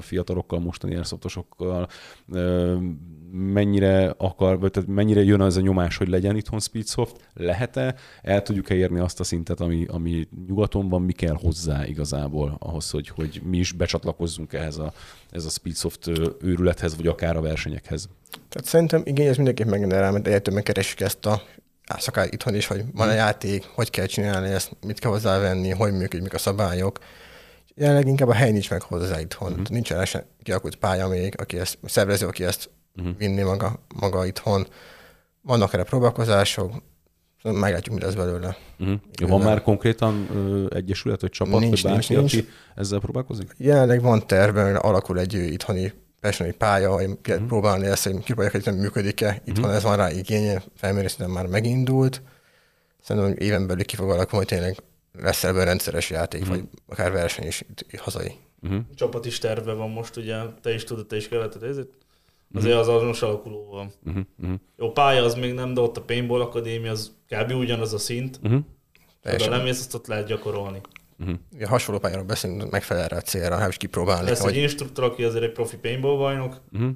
[0.00, 1.88] fiatalokkal, mostani airsoftosokkal,
[3.36, 7.16] mennyire akar, vagy tehát mennyire jön az a nyomás, hogy legyen itthon Speedsoft?
[7.34, 7.94] Lehet-e?
[8.22, 11.02] El tudjuk-e érni azt a szintet, ami, ami nyugaton van?
[11.02, 14.92] Mi kell hozzá igazából ahhoz, hogy, hogy mi is becsatlakozzunk ehhez a,
[15.30, 16.10] ez a Speedsoft
[16.40, 18.08] őrülethez, vagy akár a versenyekhez?
[18.48, 21.42] Tehát szerintem igény ez mindenképp megjön rá, mert egyre többen keresik ezt a
[21.98, 25.92] szakát itthon is, hogy van a játék, hogy kell csinálni ezt, mit kell hozzávenni, hogy
[25.92, 26.98] működik, mik a szabályok.
[27.74, 29.50] Jelenleg inkább a hely nincs meg hozzá itthon.
[29.52, 29.68] Uh-huh.
[29.68, 30.06] Nincsen
[30.42, 33.16] kialakult pálya még, aki ezt, szervező, aki ezt uh-huh.
[33.18, 34.66] vinni maga, maga itthon.
[35.42, 36.72] Vannak erre próbálkozások,
[37.42, 38.56] meglátjuk, mi lesz belőle.
[38.78, 39.28] Uh-huh.
[39.28, 42.48] Van már konkrétan ö, egyesület, vagy csapat, Nincs, vagy bárki, nincs, aki nincs.
[42.74, 43.54] ezzel próbálkozik?
[43.56, 48.64] Jelenleg van tervben, alakul egy itthoni personi pálya, hogy lehet próbálni ezt, hogy kipróbálják, hogy
[48.64, 49.42] nem működik-e.
[49.44, 52.22] Itthon ez van rá igénye, felmérés már megindult.
[53.00, 54.76] Szerintem hogy éven belül ki fog alakulni, hogy tényleg
[55.18, 58.32] lesz ebből rendszeres játék, vagy akár verseny is itt, itt hazai.
[58.62, 58.80] Uh-huh.
[58.94, 61.88] Csapat is terve van most, ugye, te is tudod, te is követed ezért.
[62.54, 63.90] Azért az azonos alakuló van.
[64.06, 64.22] Uh-huh.
[64.42, 64.58] Uh-huh.
[64.76, 67.50] Jó, pálya az még nem, de ott a Paintball Akadémia az kb.
[67.52, 68.36] ugyanaz a szint.
[68.42, 68.52] Uh-huh.
[68.54, 68.64] Oda
[69.22, 69.50] Teljesen.
[69.50, 70.80] lemész, azt ott lehet gyakorolni.
[71.20, 71.36] Uh-huh.
[71.54, 74.28] Ugye hasonló pályáról beszélünk, megfelel erre a célra, nem is kipróbálni.
[74.28, 76.90] Lesz egy hogy instruktor, aki azért egy profi paintball bajnok, Uh-huh.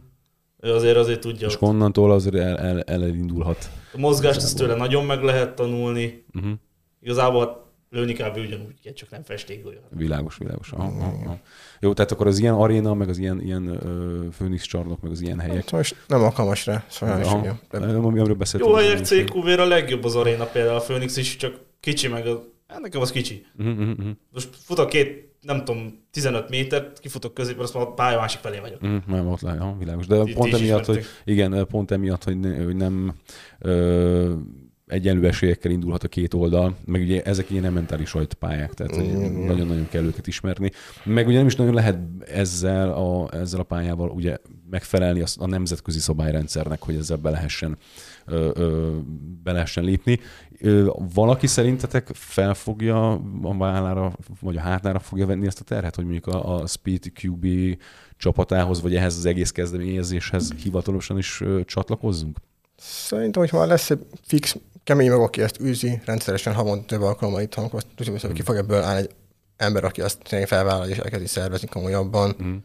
[0.61, 1.47] ő azért azért tudja.
[1.47, 1.63] És ott.
[1.63, 3.71] onnantól azért el, el, el, elindulhat.
[3.95, 6.25] A mozgást ezt tőle nagyon meg lehet tanulni.
[6.35, 6.53] Uh-huh.
[7.01, 8.37] Igazából lőni kb.
[8.37, 9.81] ugyanúgy kell, csak nem festékgolya.
[9.91, 10.71] Világos, világos.
[10.73, 11.39] Aha, aha.
[11.81, 15.21] Jó, tehát akkor az ilyen aréna, meg az ilyen, ilyen ö, Phoenix csarnok, meg az
[15.21, 15.63] ilyen helyek.
[15.63, 17.53] Szóval most nem alkalmas rá, szóval ugye.
[17.71, 18.71] Nem, ami- amiről beszéltünk.
[18.73, 22.39] Jó helyek CQV-ra a legjobb az aréna például a Phoenix is, csak kicsi meg az...
[22.69, 23.47] Hát nekem az kicsi.
[23.59, 24.07] Uh-huh, uh-huh.
[24.33, 28.59] Most futok két, nem tudom, 15 métert, kifutok középre, azt mondom, a pálya másik felé
[28.59, 28.87] vagyok.
[28.87, 30.07] Mm, nem, ott le, ja, világos.
[30.07, 33.15] De Ti- pont emiatt, hogy igen, pont emiatt, hogy, ne, hogy nem
[33.59, 34.35] ö,
[34.89, 38.97] egyenlő esélyekkel indulhat a két oldal, meg ugye ezek ilyen mentális pályák, tehát
[39.47, 40.71] nagyon-nagyon kell őket ismerni.
[41.05, 44.37] Meg ugye nem is nagyon lehet ezzel a, ezzel a pályával ugye
[44.71, 47.77] megfelelni a, a nemzetközi szabályrendszernek, hogy ezzel be lehessen,
[48.27, 48.97] ö, ö,
[49.43, 50.19] be lehessen lépni.
[50.59, 53.13] Ö, valaki szerintetek felfogja
[53.43, 57.13] a vállára, vagy a hátára fogja venni ezt a terhet, hogy mondjuk a, a Speed
[57.23, 57.47] QB
[58.17, 62.39] csapatához, vagy ehhez az egész kezdeményezéshez hivatalosan is ö, csatlakozzunk?
[62.81, 64.57] Szerintem, hogy már lesz egy fix,
[64.89, 68.57] kemény meg, aki ezt űzi, rendszeresen havonta több alkalommal itt akkor tudjuk, hogy ki fog
[68.57, 69.11] ebből állni egy
[69.57, 72.37] ember, aki azt tényleg felvállal és elkezdi szervezni komolyabban.
[72.43, 72.57] Mm.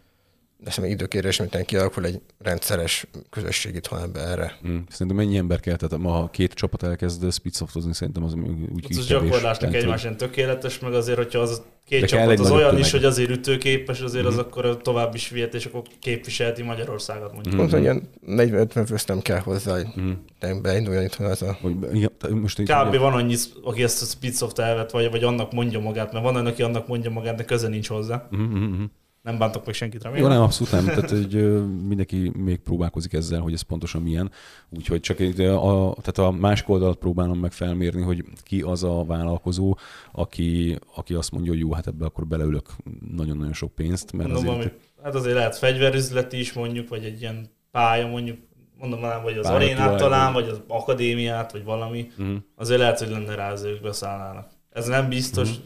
[0.63, 4.57] De szerintem időkérés, mint kialakul egy rendszeres közösség itthon ebbe erre.
[4.67, 4.77] Mm.
[4.89, 5.75] Szerintem mennyi ember kell?
[5.75, 9.29] Tehát ma ha két csapat elkezd speedsoftozni, szerintem az úgy Az kis a kevés.
[9.29, 12.83] gyakorlásnak egymásán tökéletes, meg azért, hogyha az a két De csapat az olyan tömeg.
[12.83, 14.33] is, hogy azért ütőképes, azért Mhm.
[14.33, 17.53] az akkor tovább is vihet, és akkor képviselheti Magyarországot mondjuk.
[17.53, 17.57] Mhm.
[17.57, 20.61] Pont, hogy ilyen 40-50 fős nem kell hozzá, hogy Mm.
[20.61, 21.57] beinduljon itthon ez a...
[21.61, 22.97] Hogy, igen, tehát most így, Kb.
[22.97, 26.45] van annyi, aki ezt a Speedsoft elvet, vagy, vagy annak mondja magát, mert van olyan,
[26.47, 28.27] aki annak mondja magát, de köze nincs hozzá.
[28.35, 28.83] Mm, mm, mm.
[29.23, 30.31] Nem bántok meg senkit, Jó, remélem.
[30.31, 30.85] nem, abszolút nem.
[30.85, 34.31] Tehát hogy mindenki még próbálkozik ezzel, hogy ez pontosan milyen.
[34.69, 39.03] Úgyhogy csak egy, a, tehát a másik oldalt próbálom meg felmérni, hogy ki az a
[39.03, 39.77] vállalkozó,
[40.11, 42.69] aki, aki azt mondja, hogy jó, hát ebbe akkor beleülök
[43.15, 44.57] nagyon-nagyon sok pénzt, mert Mondom, azért...
[44.63, 48.37] valami, hát azért lehet fegyverüzleti is mondjuk, vagy egy ilyen pálya mondjuk,
[48.77, 52.11] mondom már, vagy az Pálya arénát talán, vagy- az akadémiát, vagy valami.
[52.21, 52.35] Mm.
[52.55, 54.49] Azért lehet, hogy lenne rá, az ők beszállnának.
[54.69, 55.59] Ez nem biztos, Mhm.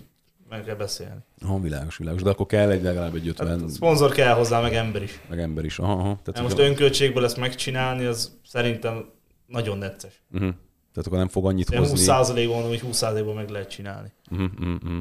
[0.50, 1.20] Meg kell beszélni.
[1.42, 2.22] Aha, világos, világos.
[2.22, 5.20] De akkor kell egy legalább egy 50 Hát, szponzor kell hozzá, meg ember is.
[5.30, 5.80] meg ember is.
[5.80, 6.20] Aha, aha.
[6.24, 9.06] Tehát, most a- önköltségből ezt megcsinálni, az szerintem
[9.46, 10.22] nagyon necces.
[10.32, 10.50] uh-huh.
[10.92, 12.06] Tehát akkor nem fog annyit Ilyen hozni.
[12.06, 14.12] 20%-ban mondom, hogy 20%-ban meg lehet csinálni.
[14.32, 14.98] Uh-huh, uh-huh.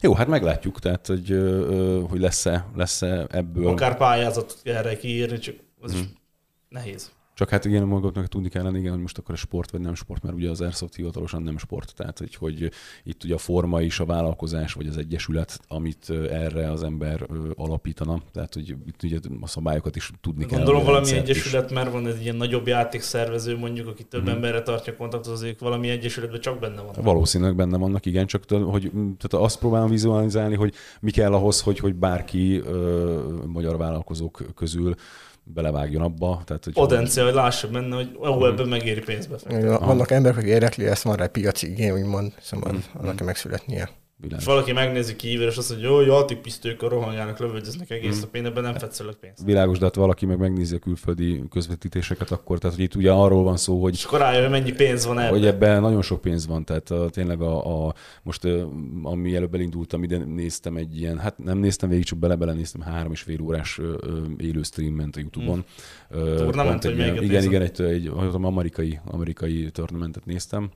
[0.00, 1.28] Jó, hát meglátjuk, tehát hogy,
[2.08, 3.68] hogy lesz-e, lesz-e ebből.
[3.68, 6.00] Akár pályázatot kell erre kiírni, csak az Mhm.
[6.00, 6.06] is
[6.68, 7.10] nehéz.
[7.34, 10.22] Csak hát igen, magadnak tudni kellene, igen, hogy most akkor a sport vagy nem sport,
[10.22, 12.70] mert ugye az Airsoft hivatalosan nem sport, tehát hogy, hogy
[13.04, 18.22] itt ugye a forma is, a vállalkozás vagy az egyesület, amit erre az ember alapítana,
[18.32, 20.56] tehát hogy itt ugye a szabályokat is tudni kell.
[20.56, 21.36] Gondolom valami rendszert is.
[21.36, 24.30] egyesület, mert van egy ilyen nagyobb játékszervező, mondjuk, aki több Mhm.
[24.30, 26.94] emberre tartja kontaktot, azért valami egyesületben csak benne van.
[27.04, 31.78] Valószínűleg benne vannak, igen, csak hogy tehát azt próbálom vizualizálni, hogy mi kell ahhoz, hogy,
[31.78, 34.94] hogy bárki ö, magyar vállalkozók közül
[35.44, 36.42] belevágjon abba.
[36.44, 39.36] Tehát, hogy Potenciál, hogy lássam benne, hogy ó, ebben megéri pénzbe.
[39.78, 42.76] Vannak emberek, akik érdekli, ezt van rá piaci igény, úgymond, szóval mm.
[43.00, 43.88] annak kell megszületnie.
[44.16, 44.44] Világos.
[44.44, 48.22] És valaki megnézi kívül, és azt mondja, hogy jó, játékpisztőkkel rohanjának, lövöldöznek egész mm.
[48.22, 49.44] a pénzben, nem fetszelek pénzt.
[49.44, 53.42] Világos, de hát valaki meg megnézi a külföldi közvetítéseket, akkor tehát hogy itt ugye arról
[53.42, 53.92] van szó, hogy...
[53.94, 55.30] És akkor rájön, hogy mennyi pénz van ebben.
[55.30, 58.48] Hogy ebben nagyon sok pénz van, tehát a, tényleg a, a, most
[59.02, 63.12] ami előbb elindultam, ide néztem egy ilyen, hát nem néztem végig, csak bele-bele néztem, három
[63.12, 63.80] és fél órás
[64.36, 65.64] élő stream ment a Youtube-on.
[66.16, 66.36] Mm.
[66.36, 70.70] Tournament, vagy igen, igen, egy, egy, egy amerikai, amerikai tournamentet néztem,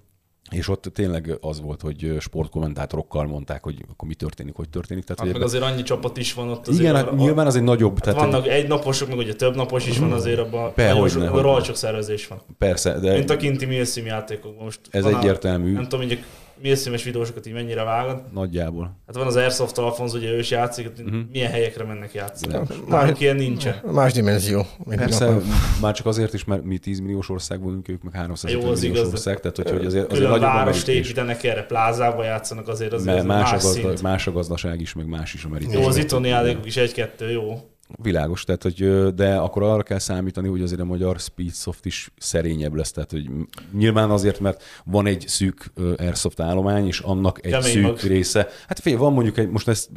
[0.50, 5.04] és ott tényleg az volt, hogy sportkommentátorokkal mondták, hogy akkor mi történik, hogy történik.
[5.04, 6.68] Tehát, hát meg azért annyi csapat is van ott.
[6.68, 7.94] Azért igen, hát nyilván az egy nagyobb.
[7.94, 10.74] Hát tehát vannak egy naposok, meg ugye több napos is van azért abban.
[10.74, 12.40] Persze, hogy sok szervezés van.
[12.58, 13.12] Persze, de...
[13.12, 14.80] Mint a kinti Milsim játékokban most.
[14.90, 15.72] Ez egyértelmű.
[15.72, 16.24] Nem tudom, hogy
[16.62, 18.22] mészőmes videósokat így mennyire vágod.
[18.32, 18.96] Nagyjából.
[19.06, 21.20] Hát van az Airsoft Alfonso, ugye ő is játszik, uh-huh.
[21.32, 22.58] milyen helyekre mennek játszani.
[22.88, 23.80] Más, ilyen nincsen.
[23.92, 24.66] Más dimenzió.
[24.88, 25.36] Persze,
[25.80, 28.80] már csak azért is, mert mi 10 milliós ország vagyunk, ők meg 300 Jó, az
[28.80, 32.92] milliós igaz, ország, tehát hogy, hogy azért, azért nagyobb várost építenek erre, plázába játszanak azért
[32.92, 35.74] azért más, más, a gazda, más a gazdaság is, meg más is a merítés.
[35.74, 37.68] Jó, az itthoni játékok is egy-kettő, jó.
[37.96, 42.74] Világos, tehát hogy, de akkor arra kell számítani, hogy azért a magyar Speedsoft is szerényebb
[42.74, 43.30] lesz, tehát hogy
[43.72, 47.98] nyilván azért, mert van egy szűk Airsoft állomány, és annak egy Kemény szűk mag.
[48.00, 48.48] része.
[48.68, 49.90] Hát fél, van mondjuk egy, most ezt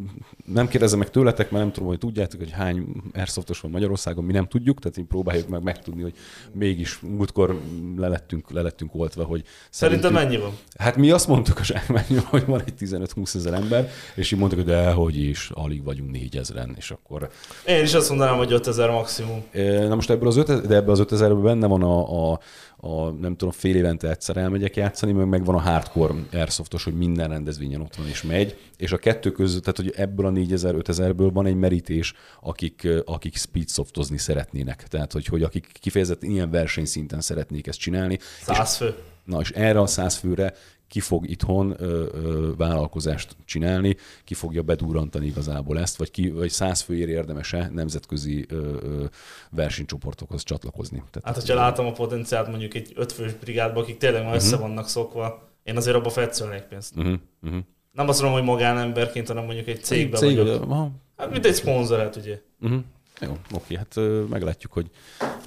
[0.46, 4.32] nem kérdezem meg tőletek, mert nem tudom, hogy tudjátok, hogy hány Airsoftos van Magyarországon, mi
[4.32, 6.14] nem tudjuk, tehát így próbáljuk meg megtudni, hogy
[6.54, 7.62] mégis múltkor
[7.98, 10.58] lelettünk, lelettünk oltva, hogy Szerintem mennyi van?
[10.78, 14.60] Hát mi azt mondtuk a zsákmányon, hogy van egy 15-20 ezer ember, és így mondtuk,
[14.60, 17.30] hogy de hogy is, alig vagyunk négyezren, és akkor...
[17.68, 19.44] Én én is azt mondanám, hogy 5000 maximum.
[19.88, 22.40] Na most ebből az 5000, de ebből az 5000 benne van a, a,
[22.78, 27.30] a, nem tudom, fél évente egyszer elmegyek játszani, meg megvan a hardcore airsoftos, hogy minden
[27.30, 31.46] rendezvényen ott van és megy, és a kettő között, tehát hogy ebből a 4000-5000-ből van
[31.46, 34.88] egy merítés, akik, akik speedsoftozni szeretnének.
[34.88, 38.20] Tehát, hogy, hogy akik kifejezetten ilyen versenyszinten szeretnék ezt csinálni.
[38.42, 38.96] Száz fő.
[39.26, 40.54] Na, és erre a száz főre
[40.92, 46.50] ki fog itthon ö, ö, vállalkozást csinálni, ki fogja bedurrantani igazából ezt, vagy, ki, vagy
[46.50, 49.06] száz főért érdemese nemzetközi ö, ö,
[49.50, 51.04] versenycsoportokhoz csatlakozni.
[51.12, 54.46] Tehát hát, hogyha látom a potenciált mondjuk egy ötfős brigádba, akik tényleg már uh-huh.
[54.46, 56.96] össze vannak szokva, én azért abba fetszölnék pénzt.
[56.96, 57.20] Uh-huh.
[57.42, 57.60] Uh-huh.
[57.92, 60.62] Nem azt mondom, hogy magánemberként, hanem mondjuk egy cégbe egy cég, vagyok.
[60.62, 60.92] Aha.
[61.18, 62.42] Hát mint egy szponzor, hát ugye.
[62.62, 62.80] Uh-huh.
[63.22, 63.96] Jó, oké, hát
[64.30, 64.89] meglátjuk, hogy,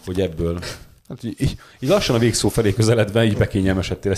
[0.05, 0.61] hogy ebből
[1.15, 4.15] Hát így, így lassan a végszó felé közeledve, így bekényelmesedtél.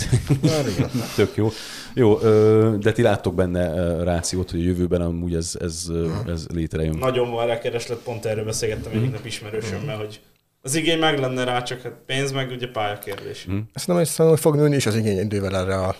[1.16, 1.48] Tök jó.
[1.94, 2.18] Jó,
[2.76, 5.86] de ti láttok benne rációt, hogy a jövőben amúgy ez, ez,
[6.26, 6.96] ez létrejön.
[6.98, 10.20] Nagyon van rá kereslet, pont erről beszélgettem egyik nap ismerősömmel, hogy
[10.62, 13.46] az igény meg lenne rá, csak hát pénz meg ugye pályakérdés.
[13.50, 13.58] Mm.
[13.72, 15.96] Ezt nem hiszem, hogy fog nőni is az igény idővel erre a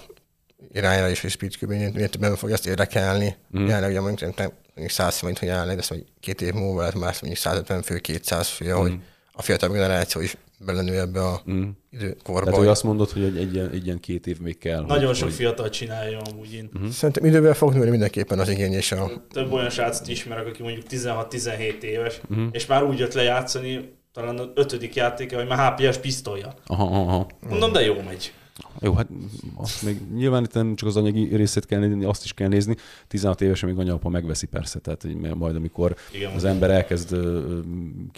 [0.72, 3.36] irányra is, és speech miért többen fog ezt érdekelni.
[3.59, 3.66] Mm.
[3.66, 7.20] Jelenleg ugye mondjuk, mondjuk 100 forint, hogy jelenleg, de mondjuk két év múlva lesz más
[7.20, 8.76] mondjuk 150 fő, 200 fő, mm.
[8.76, 8.99] hogy
[9.32, 11.68] a fiatal generáció is belenő ebbe a mm.
[11.90, 12.44] időkorba.
[12.44, 14.84] Tehát, hogy azt mondod, hogy egy, egy, ilyen, egy ilyen két év még kell.
[14.84, 16.70] Nagyon hogy, sok fiatal csinálja amúgy én.
[16.78, 16.88] Mm-hmm.
[16.88, 19.11] Szerintem idővel fog nőni mindenképpen az igény és a...
[19.32, 22.48] Több olyan srácot ismerek, aki mondjuk 16-17 éves, mm-hmm.
[22.52, 26.54] és már úgy jött le játszani, talán az ötödik játéka, hogy már HPS pisztolja.
[26.66, 27.26] Aha, aha.
[27.48, 28.32] Mondom, de jó megy.
[28.80, 29.09] Jó, hát
[29.54, 32.76] azt még nyilván itt nem csak az anyagi részét kell nézni, azt is kell nézni.
[33.09, 37.16] 16 évesen még anyapa megveszi persze, tehát hogy majd amikor Igen, az ember elkezd,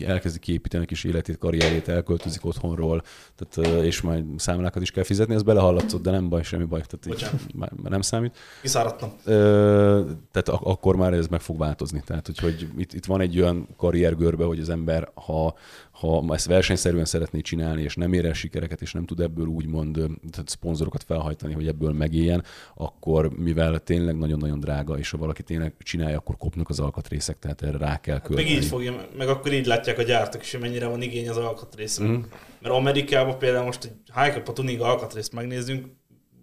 [0.05, 3.03] elkezdi kiépíteni a kis életét, karrierét, elköltözik otthonról,
[3.37, 7.21] tehát, és majd számlákat is kell fizetni, ez belehallatszott, de nem baj, semmi baj, tehát
[7.23, 8.37] így, már, nem számít.
[8.63, 9.13] Kiszáradtam.
[9.25, 12.03] Tehát ak- akkor már ez meg fog változni.
[12.07, 15.55] Tehát, hogy, hogy itt, itt van egy olyan karriergörbe, hogy az ember, ha,
[16.01, 19.95] ha ezt versenyszerűen szeretné csinálni, és nem ér el sikereket, és nem tud ebből úgymond
[20.31, 22.45] tehát szponzorokat felhajtani, hogy ebből megéljen,
[22.75, 27.63] akkor mivel tényleg nagyon-nagyon drága, és ha valaki tényleg csinálja, akkor kopnak az alkatrészek, tehát
[27.63, 30.61] erre rá kell hát Meg így fogja, meg akkor így látják a gyártók is, hogy
[30.61, 32.07] mennyire van igény az alkatrészre.
[32.07, 32.15] Mm.
[32.61, 35.87] Mert Amerikában például most egy high tuning alkatrészt megnézzünk,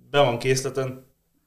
[0.10, 1.06] be van készleten,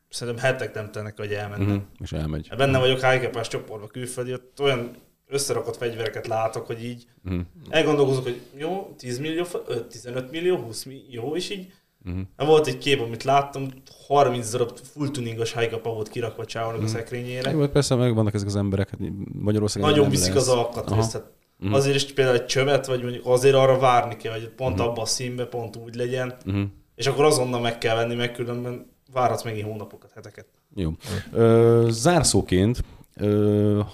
[0.09, 1.69] szerintem hetek nem tennek, hogy elmennek.
[1.69, 2.49] Mm, és elmegy.
[2.49, 4.91] Hát benne vagyok high csoportba külföldi, ott olyan
[5.29, 7.41] összerakott fegyvereket látok, hogy így mm.
[7.69, 9.45] elgondolkozok, hogy jó, 10 millió,
[9.91, 11.73] 15 millió, 20 millió, jó, és így
[12.07, 12.23] Uh-huh.
[12.37, 13.69] Volt egy kép, amit láttam,
[14.07, 16.91] 30 darab full tuningos high volt kirakva csávonak uh-huh.
[16.91, 16.99] a mhm.
[17.01, 17.51] szekrényére.
[17.51, 19.01] Jó, persze meg vannak ezek az emberek, hát
[19.33, 20.43] Magyarországon Nagyon viszik lesz.
[20.43, 21.13] az alkatrészt.
[21.13, 21.77] Tehát uh-huh.
[21.77, 24.89] Azért is például egy csövet, vagy mondjuk azért arra várni kell, hogy pont uh-huh.
[24.89, 26.65] abban a színbe pont úgy legyen, uh-huh.
[26.95, 30.47] és akkor azonnal meg kell venni, meg különben várhatsz megint hónapokat, heteket.
[30.75, 30.91] Jó.
[31.33, 32.85] Ö, zárszóként,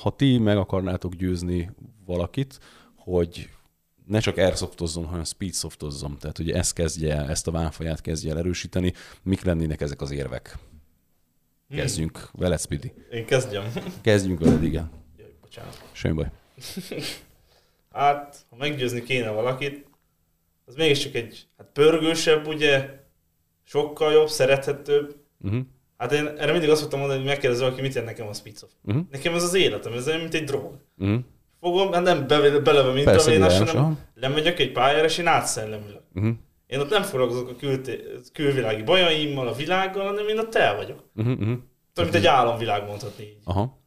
[0.01, 1.71] ha ti meg akarnátok győzni
[2.07, 2.59] valakit,
[2.97, 3.49] hogy
[4.07, 6.19] ne csak airsoftozzon, hanem speedsoftozzon.
[6.19, 8.93] Tehát ugye ezt kezdje el, ezt a válfaját kezdje el erősíteni.
[9.23, 10.59] Mik lennének ezek az érvek?
[11.71, 12.31] Kezdjünk hmm.
[12.33, 12.93] veled, Speedy.
[13.11, 13.73] Én kezdjem.
[14.01, 14.91] Kezdjünk veled, igen.
[15.19, 15.85] Jaj, bocsánat.
[15.93, 16.31] Semmi baj.
[17.93, 19.87] hát ha meggyőzni kéne valakit,
[20.65, 23.03] az mégiscsak egy hát pörgősebb, ugye,
[23.63, 25.17] sokkal jobb, szerethetőbb.
[25.41, 25.61] Uh-huh.
[26.05, 28.71] Hát én erre mindig azt szoktam mondani, hogy megkérdező, aki mit jelent nekem a Spitzoff.
[28.85, 29.05] Uh-huh.
[29.11, 30.79] Nekem ez az életem, ez olyan, mint egy drog.
[30.99, 31.19] Uh-huh.
[31.61, 33.99] Fogom, hát nem be, beleve mint Persze, a vénás, világos, hanem aha.
[34.15, 36.03] lemegyek egy pályára, és én átszellemülök.
[36.15, 36.33] Uh-huh.
[36.67, 37.93] Én ott nem foglalkozok a külte,
[38.33, 40.99] külvilági bajaimmal, a világgal, hanem én ott el vagyok.
[41.17, 41.33] Uh-huh.
[41.33, 41.59] uh-huh.
[41.93, 43.39] Tudom, mint egy álomvilág mondhatni így.
[43.45, 43.83] Aha.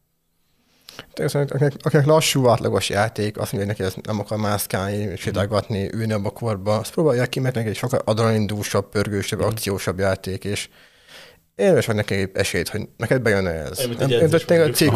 [1.12, 5.90] Természetesen, akinek, akinek lassú, átlagos játék, azt mondja, hogy neki ez nem akar mászkálni, sétálgatni,
[5.92, 10.44] ülni abba a korba, azt próbálják ki, mert neki egy sokkal adrenalinindúsabb, pörgősebb, akciósabb játék,
[10.44, 10.68] és
[11.58, 13.78] érdemes vagy neki egy esélyt, hogy neked bejön-e ez.
[13.78, 14.88] Egy Nem, de tényleg a edzés,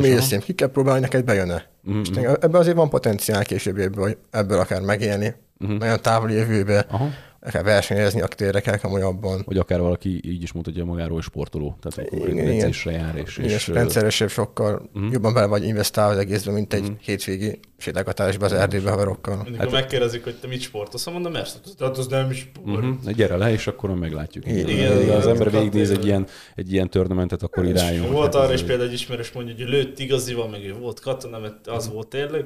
[0.00, 1.64] mész, ki kell próbálni, neked bejön-e.
[1.82, 5.72] Mhm, És tényleg ebben azért van potenciál később ebből, hogy ebből akár megélni, Mhm.
[5.76, 7.08] nagyon távoli jövőbe, Aha.
[7.42, 9.42] Akár versenyezni, akár érdekel komolyabban.
[9.46, 11.76] Vagy akár valaki így is mondhatja magáról, hogy sportoló.
[11.80, 12.60] Tehát akkor Igen, egy igen.
[12.64, 15.12] edzésre jár, és, És, és és rendszeresebb, sokkal Mhm.
[15.12, 19.36] jobban bele vagy investálva az egészben, mint egy hétvégi sétálgatásba az erdőbe haverokkal.
[19.36, 22.66] Mindig, Hát- megkérdezik, hogy te mit sportolsz, mondom, mert tehát az nem sport.
[22.66, 23.10] Uh-huh.
[23.12, 24.46] Gyere le, és akkor meglátjuk.
[24.46, 25.58] Igen, Igen, igen, az ember igen.
[25.60, 28.06] végignéz egy ilyen, egy ilyen törnamentet, akkor irányul.
[28.10, 31.66] Volt Hát arra is például egy ismerős mondja, hogy lőtt igazival, meg volt katona, mert
[31.66, 32.44] az volt tényleg.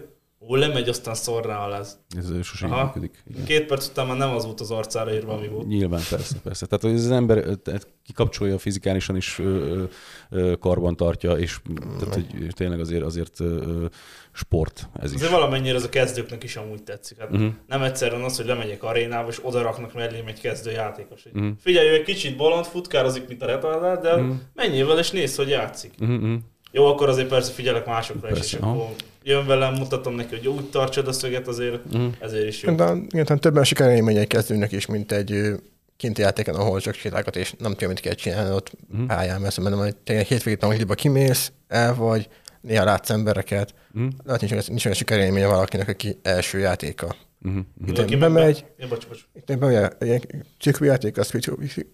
[0.48, 1.78] Ó, lemegy, aztán szor rá.
[1.78, 1.98] Ez
[2.42, 2.84] sosem Aha.
[2.84, 3.22] működik.
[3.30, 3.44] Igen.
[3.44, 5.66] Két perc után már nem az volt az arcára írva, ami volt.
[5.66, 6.66] Nyilván, persze, persze.
[6.66, 9.82] Tehát, hogy az ember tehát kikapcsolja fizikálisan is, ö, ö,
[10.30, 11.58] ö, karban tartja, és
[11.98, 13.84] tehát, hogy tényleg azért, azért ö,
[14.32, 15.16] sport ez is.
[15.16, 17.18] Azért valamennyire ez a kezdőknek is amúgy tetszik.
[17.18, 17.46] Hát Mhm.
[17.66, 21.22] Nem egyszerűen az, hogy lemegyek arénába, és oda raknak mellém egy kezdő játékos.
[21.32, 21.48] Mhm.
[21.60, 24.30] Figyelj, egy kicsit bolond, futkározik, mint a retardát, de Mhm.
[24.54, 25.92] menjél és nézd, hogy játszik.
[26.00, 26.34] Uh-huh, uh-huh.
[26.70, 28.70] Jó, akkor azért persze figyelek másokra is, és Persze, aha.
[28.76, 32.06] akkor jön velem, mutatom neki, hogy úgy tartsad a szöget, azért Mhm.
[32.20, 32.74] ezért is jó.
[32.74, 35.52] De igen, többen sikerélményei kezdőnek is, mint egy
[35.96, 39.06] kinti játéken, ahol csak sétálgat, és nem tudja, mit kell csinálni ott Mhm.
[39.06, 42.28] pályán, mert mondom, hogy tényleg hétvégét tanulíba kimész, el vagy,
[42.60, 44.06] néha látsz embereket, Mhm.
[44.24, 47.14] lehet nincs, olyan- nincs olyan sikerélménye valakinek, aki első játéka.
[47.44, 47.62] Uh-huh.
[47.86, 49.20] Itt Aki bemegy, Ja, bocs, bocs.
[49.34, 50.26] itt bemegy egy
[50.60, 51.22] ciklu játéka,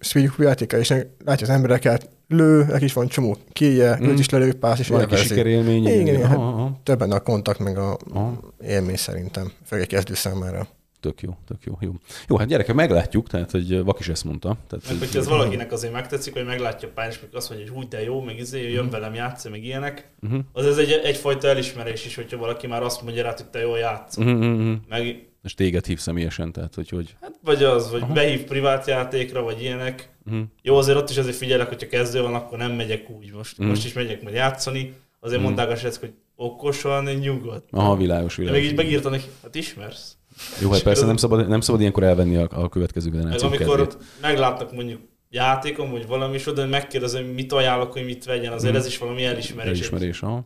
[0.00, 0.88] speed játéka, és
[1.24, 4.04] látja az embereket, lő, neki is van csomó kéje, Mhm.
[4.08, 5.86] őt is lelő, pász, és Van egy sikerélmény.
[5.86, 6.80] Igen, igen, aha, hát aha.
[6.82, 8.52] többen a kontakt, meg a Aha.
[8.64, 10.68] élmény szerintem, főleg egy kezdő számára.
[11.00, 11.92] Tök jó, tök jó, jó.
[12.28, 14.48] Jó, hát gyerekek, meglátjuk, tehát, hogy Vak is ezt mondta.
[14.68, 17.50] Tehát, Meg hogy- hogyha ez valakinek azért megtetszik, hogy meglátja a pályán, és meg azt
[17.50, 20.38] mondja, hogy úgy de jó, meg izé, jön velem játszani, meg ilyenek, Mhm.
[20.52, 23.78] az ez egy, egyfajta elismerés is, hogyha valaki már azt mondja rá, hogy te jól
[23.78, 24.24] játszol.
[24.24, 24.72] Mhm, mhm.
[24.88, 29.42] Meg, És téged hív személyesen, tehát hogy, hogy hát vagy az, vagy behív privát játékra,
[29.42, 30.08] vagy ilyenek.
[30.24, 30.40] Mhm.
[30.62, 33.32] Jó, azért ott is azért figyelek, hogyha kezdő van, akkor nem megyek úgy.
[33.32, 33.68] Most, Mhm.
[33.68, 34.94] most is megyek majd játszani.
[35.20, 37.68] Azért mondták a srácok, hogy okosan, nyugodt.
[37.70, 38.60] Aha, világos, De világos.
[38.62, 40.16] még így megírtam neki, hát ismersz.
[40.60, 43.96] Jó, hát persze nem szabad, nem szabad ilyenkor elvenni a, a következő generáció amikor kedvét.
[44.20, 48.72] meglátnak mondjuk játékom, vagy valami, és oda megkérdezem, hogy mit ajánlok, hogy mit vegyen, azért
[48.72, 48.80] Mhm.
[48.80, 49.70] ez is valami elismerés.
[49.70, 50.44] Elismerés, aha.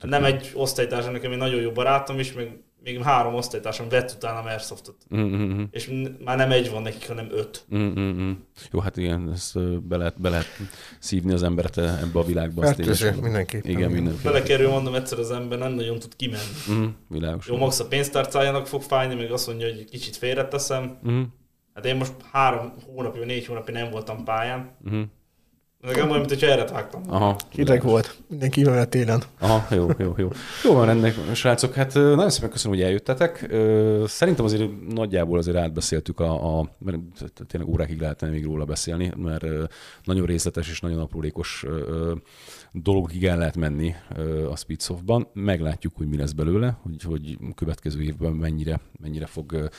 [0.00, 4.48] Nem egy osztálytársam, nekem egy nagyon jó barátom is, meg még három osztálytársam vett utána
[4.50, 4.96] Airsoftot.
[5.08, 5.62] Mhm, mhm, mhm.
[5.70, 5.90] És
[6.24, 7.64] már nem egy van nekik, hanem öt.
[7.74, 8.30] Mm, mm, mm.
[8.72, 10.46] Jó, hát igen, ezt be lehet, be lehet
[10.98, 12.62] szívni az embert ebbe a világba.
[12.62, 13.70] Fertőző, tényleg- mindenképpen.
[13.70, 14.32] Igen, mindenféle.
[14.32, 16.42] Belekerül, mondom, egyszer az ember nem nagyon tud kimenni.
[16.72, 17.46] Mm, világos.
[17.48, 20.98] Jó, max a pénztárcájának fog fájni, meg azt mondja, hogy egy kicsit félreteszem.
[21.08, 21.22] Mm,
[21.74, 24.70] Hát én most három hónapja, négy hónapja nem voltam pályán.
[24.90, 25.02] mm.
[25.82, 27.02] Nekem olyan, mint hogyha erre vágtam.
[27.08, 27.36] Aha.
[27.50, 29.22] Hideg volt, mindenki van télen.
[29.38, 30.28] Aha, jó, jó, jó.
[30.64, 33.54] Jó van ennek, srácok, hát nagyon szépen köszönöm, hogy eljöttetek.
[34.06, 36.98] Szerintem azért nagyjából azért átbeszéltük a, a mert
[37.46, 39.44] tényleg órákig lehetne még róla beszélni, mert
[40.04, 41.64] nagyon részletes és nagyon aprólékos
[42.72, 43.94] dologig el lehet menni
[44.50, 45.28] a Speedsoftban.
[45.32, 49.70] Meglátjuk, hogy mi lesz belőle, hogy, hogy következő évben mennyire, mennyire fog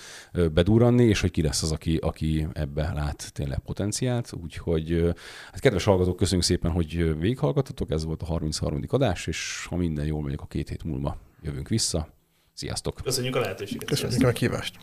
[0.53, 4.33] bedurranni, és hogy ki lesz az, aki, aki ebbe lát tényleg potenciált.
[4.41, 5.13] Úgyhogy
[5.51, 7.91] hát kedves hallgatók, köszönjük szépen, hogy végighallgatotok.
[7.91, 8.81] Ez volt a 33.
[8.87, 12.07] adás, és ha minden jól megy, akkor két hét múlva jövünk vissza.
[12.53, 12.95] Sziasztok!
[13.03, 13.89] Köszönjük a lehetőséget.
[13.89, 14.77] Köszönjük a meghívást.